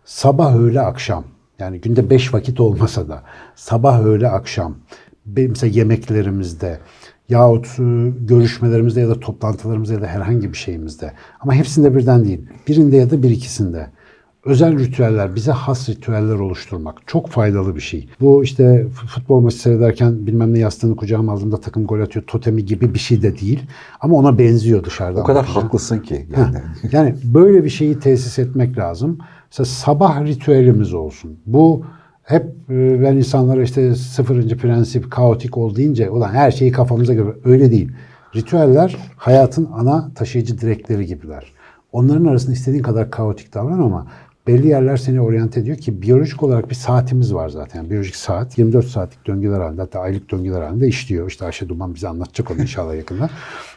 [0.05, 1.23] Sabah, öğle, akşam.
[1.59, 3.23] Yani günde beş vakit olmasa da
[3.55, 4.75] sabah, öğle, akşam.
[5.25, 6.79] Mesela yemeklerimizde
[7.29, 7.83] yahut e,
[8.19, 11.13] görüşmelerimizde ya da toplantılarımızda ya da herhangi bir şeyimizde.
[11.39, 12.41] Ama hepsinde birden değil.
[12.67, 13.87] Birinde ya da bir ikisinde.
[14.45, 18.09] Özel ritüeller, bize has ritüeller oluşturmak çok faydalı bir şey.
[18.21, 22.93] Bu işte futbol maçı seyrederken bilmem ne yastığını kucağıma aldığımda takım gol atıyor totemi gibi
[22.93, 23.59] bir şey de değil.
[23.99, 25.21] Ama ona benziyor dışarıdan.
[25.21, 25.63] O kadar bakınca.
[25.63, 26.57] haklısın ki yani.
[26.91, 29.17] Yani böyle bir şeyi tesis etmek lazım.
[29.51, 31.39] Mesela sabah ritüelimiz olsun.
[31.45, 31.85] Bu
[32.23, 37.35] hep e, ben insanlara işte sıfırıncı prensip kaotik ol deyince ulan her şeyi kafamıza göre
[37.45, 37.91] öyle değil.
[38.35, 41.53] Ritüeller hayatın ana taşıyıcı direkleri gibiler.
[41.91, 44.07] Onların arasında istediğin kadar kaotik davran ama
[44.51, 47.79] belli yerler seni oryante ediyor ki biyolojik olarak bir saatimiz var zaten.
[47.79, 51.27] Yani biyolojik saat 24 saatlik döngüler halinde hatta aylık döngüler halinde işliyor.
[51.27, 53.29] İşte Ayşe Duman bize anlatacak onu inşallah yakında.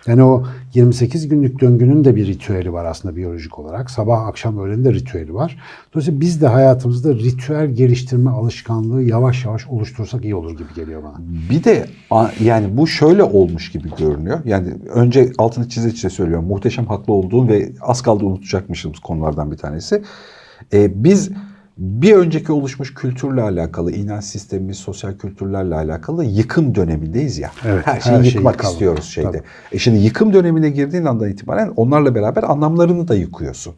[0.07, 0.45] Yani o
[0.75, 3.91] 28 günlük döngünün de bir ritüeli var aslında biyolojik olarak.
[3.91, 5.59] Sabah akşam öğlenin de ritüeli var.
[5.95, 11.17] Dolayısıyla biz de hayatımızda ritüel geliştirme alışkanlığı yavaş yavaş oluştursak iyi olur gibi geliyor bana.
[11.51, 11.87] Bir de
[12.41, 14.41] yani bu şöyle olmuş gibi görünüyor.
[14.45, 16.45] Yani önce altını çize çize söylüyorum.
[16.45, 20.03] Muhteşem haklı olduğum ve az kaldı unutacakmışız konulardan bir tanesi.
[20.73, 21.31] Ee, biz
[21.79, 27.51] bir önceki oluşmuş kültürle alakalı, inanç sistemimiz, sosyal kültürlerle alakalı yıkım dönemindeyiz ya.
[27.65, 28.73] Evet, her şeyi her yıkmak yıkalım.
[28.73, 29.31] istiyoruz şeyde.
[29.31, 29.43] Tabii.
[29.73, 33.75] E şimdi yıkım dönemine girdiğin andan itibaren onlarla beraber anlamlarını da yıkıyorsun.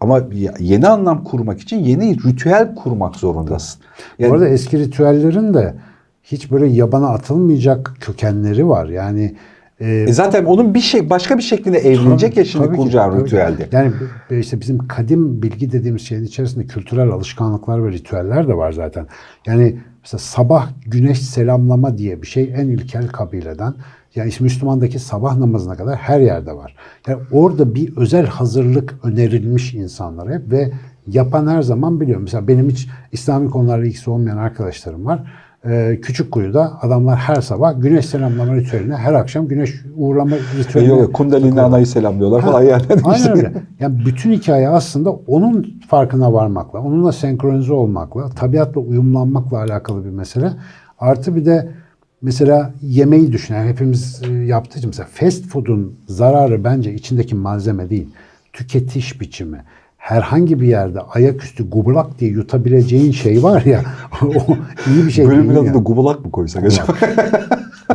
[0.00, 0.20] Ama
[0.58, 3.80] yeni anlam kurmak için yeni ritüel kurmak zorundasın.
[4.18, 5.74] Yani Bu arada eski ritüellerin de
[6.22, 8.86] hiç böyle yabana atılmayacak kökenleri var.
[8.86, 9.36] Yani
[9.82, 12.64] e, E zaten onun bir şey başka bir şekilde evrilecek ya şimdi
[13.20, 13.26] ki.
[13.26, 13.68] ritüelde.
[13.76, 13.92] Yani
[14.30, 19.06] b- işte bizim kadim bilgi dediğimiz şeyin içerisinde kültürel alışkanlıklar ve ritüeller de var zaten.
[19.46, 23.74] Yani mesela sabah güneş selamlama diye bir şey en ilkel kabileden.
[24.14, 26.76] Yani işte Müslümandaki sabah namazına kadar her yerde var.
[27.08, 30.72] Yani orada bir özel hazırlık önerilmiş insanlara hep ve
[31.06, 32.20] yapan her zaman biliyor.
[32.20, 35.32] Mesela benim hiç İslami konularla ilgisi olmayan arkadaşlarım var.
[35.66, 41.14] Ee, küçük kuyuda adamlar her sabah güneş selamlama ritüeline her akşam güneş uğurlama ritüeline yok
[41.14, 42.82] Kundalini anayı selamlıyorlar falan yani.
[43.04, 43.52] Aynen İşte- öyle.
[43.80, 50.52] Yani bütün hikaye aslında onun farkına varmakla, onunla senkronize olmakla, tabiatla uyumlanmakla alakalı bir mesele.
[50.98, 51.68] Artı bir de
[52.22, 53.54] mesela yemeği düşün.
[53.54, 58.08] Yani hepimiz e, yaptığı için mesela fast food'un zararı bence içindeki malzeme değil.
[58.52, 59.64] Tüketiş biçimi.
[60.02, 63.80] Herhangi bir yerde ayaküstü gubulak diye yutabileceğin şey var ya
[64.22, 64.56] o
[64.90, 65.58] iyi bir şey Bölümün değil.
[65.58, 65.84] adını yani.
[65.84, 66.92] Gubalak mı koysak acaba?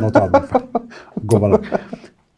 [0.00, 0.42] Not aldım.
[1.24, 1.80] Gobalak.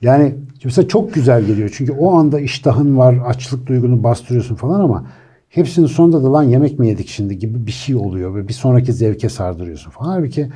[0.03, 1.71] Yani mesela çok güzel geliyor.
[1.75, 5.07] Çünkü o anda iştahın var, açlık duygunu bastırıyorsun falan ama
[5.49, 8.93] hepsinin sonunda da lan yemek mi yedik şimdi gibi bir şey oluyor ve bir sonraki
[8.93, 10.11] zevke sardırıyorsun falan.
[10.11, 10.49] Halbuki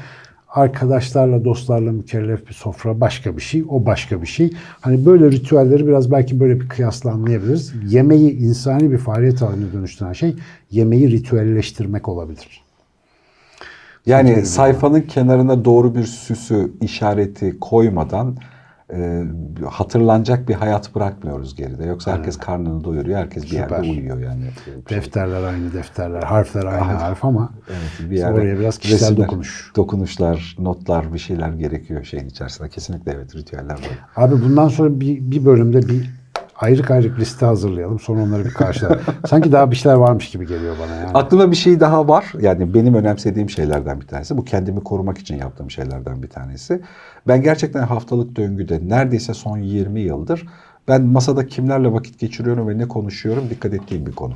[0.54, 4.52] arkadaşlarla, dostlarla mükellef bir sofra başka bir şey, o başka bir şey.
[4.80, 7.74] Hani böyle ritüelleri biraz belki böyle bir kıyasla anlayabiliriz.
[7.88, 10.36] Yemeği insani bir faaliyet haline dönüştüren şey
[10.70, 12.64] yemeği ritüelleştirmek olabilir.
[14.06, 18.36] Yani sayfanın kenarına doğru bir süsü, işareti koymadan
[18.92, 19.24] e,
[19.70, 21.84] hatırlanacak bir hayat bırakmıyoruz geride.
[21.84, 23.90] Yoksa herkes karnını doyuruyor, herkes bir yerde Süper.
[23.90, 24.44] uyuyor yani.
[24.90, 29.72] Defterler aynı defterler, harfler aynı harf ama Evet, bir yerde oraya biraz kişisel resimler, dokunuş.
[29.76, 32.68] Dokunuşlar, notlar, bir şeyler gerekiyor şeyin içerisinde.
[32.68, 33.98] Kesinlikle evet ritüeller var.
[34.16, 36.13] Abi bundan sonra bir, bir bölümde bir
[36.56, 38.00] ayrık ayrık liste hazırlayalım.
[38.00, 39.02] Sonra onları bir karşılayalım.
[39.26, 41.10] Sanki daha bir şeyler varmış gibi geliyor bana yani.
[41.14, 42.32] Aklımda bir şey daha var.
[42.40, 44.36] Yani benim önemsediğim şeylerden bir tanesi.
[44.36, 46.80] Bu kendimi korumak için yaptığım şeylerden bir tanesi.
[47.28, 50.46] Ben gerçekten haftalık döngüde neredeyse son 20 yıldır
[50.88, 54.34] ben masada kimlerle vakit geçiriyorum ve ne konuşuyorum dikkat ettiğim bir konu.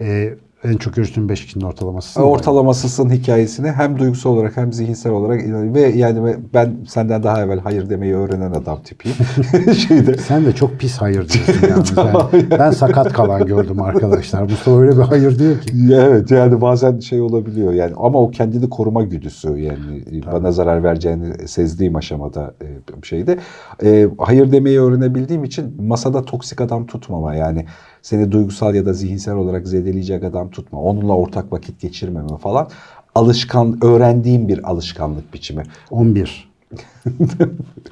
[0.00, 0.34] Ee,
[0.64, 2.22] en çok görüştüğüm 5 kişinin ortalaması.
[2.22, 5.42] Ortalamasısın hikayesini hem duygusal olarak hem zihinsel olarak
[5.74, 9.16] ve yani ben senden daha evvel hayır demeyi öğrenen adam tipiyim.
[9.74, 11.96] Şeyde Sen de çok pis hayır diyorsun yalnız.
[11.96, 14.42] Ben, ben sakat kalan gördüm arkadaşlar.
[14.42, 15.72] Mustafa öyle bir hayır diyor ki.
[15.94, 21.48] Evet yani bazen şey olabiliyor yani ama o kendini koruma güdüsü yani bana zarar vereceğini
[21.48, 23.38] sezdiğim aşamada e, şeyde.
[23.84, 27.66] E, hayır demeyi öğrenebildiğim için masada toksik adam tutmama yani
[28.02, 30.80] seni duygusal ya da zihinsel olarak zedeleyecek adam tutma.
[30.82, 32.68] Onunla ortak vakit geçirmeme falan
[33.14, 35.62] alışkan öğrendiğim bir alışkanlık biçimi.
[35.90, 36.50] 11.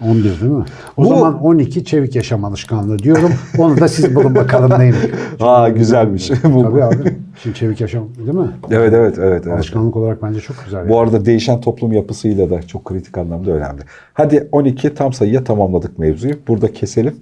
[0.02, 0.64] 11 değil mi?
[0.96, 3.32] O Bu- zaman 12 çevik yaşam alışkanlığı diyorum.
[3.58, 4.98] Onu da siz bulun bakalım neymiş.
[5.40, 6.28] Aa güzelmiş.
[6.42, 7.16] Tabii abi.
[7.42, 8.50] Şimdi çevik yaşam değil mi?
[8.70, 9.42] Evet evet evet.
[9.46, 9.56] evet.
[9.56, 10.88] Alışkanlık olarak bence çok güzel.
[10.88, 13.82] Bu arada değişen toplum yapısıyla da çok kritik anlamda önemli.
[14.14, 16.34] Hadi 12 tam sayıya tamamladık mevzuyu.
[16.48, 17.14] Burada keselim.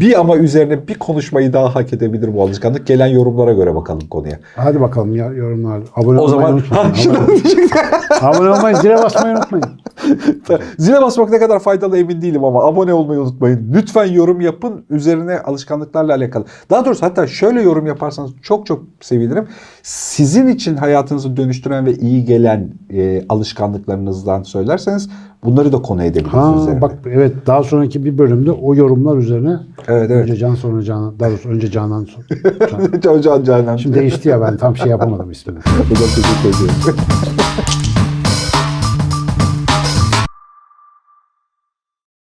[0.00, 2.86] Bir ama üzerine bir konuşmayı daha hak edebilir bu alışkanlık.
[2.86, 4.38] Gelen yorumlara göre bakalım konuya.
[4.56, 5.82] Hadi bakalım ya yorumlar.
[5.96, 7.70] Abone O olmayı zaman unutmayın.
[8.20, 9.66] Abone olmayı, zile basmayı unutmayın.
[10.78, 13.72] Zile basmak ne kadar faydalı emin değilim ama abone olmayı unutmayın.
[13.74, 16.44] Lütfen yorum yapın üzerine alışkanlıklarla alakalı.
[16.70, 19.48] Daha doğrusu hatta şöyle yorum yaparsanız çok çok sevinirim.
[19.82, 25.10] Sizin için hayatınızı dönüştüren ve iyi gelen e, alışkanlıklarınızdan söylerseniz
[25.44, 26.80] bunları da konu edebiliriz Ha üzerine.
[26.80, 30.22] bak evet daha sonraki bir bölümde o yorumlar üzerine Evet evet.
[30.22, 33.20] önce Can sonra Canan daha doğrusu önce Canan sonra Can.
[33.20, 33.76] Can Canan.
[33.76, 35.58] Şimdi değişti ya ben tam şey yapamadım ismini.
[35.88, 37.00] Hocam teşekkür ediyorum.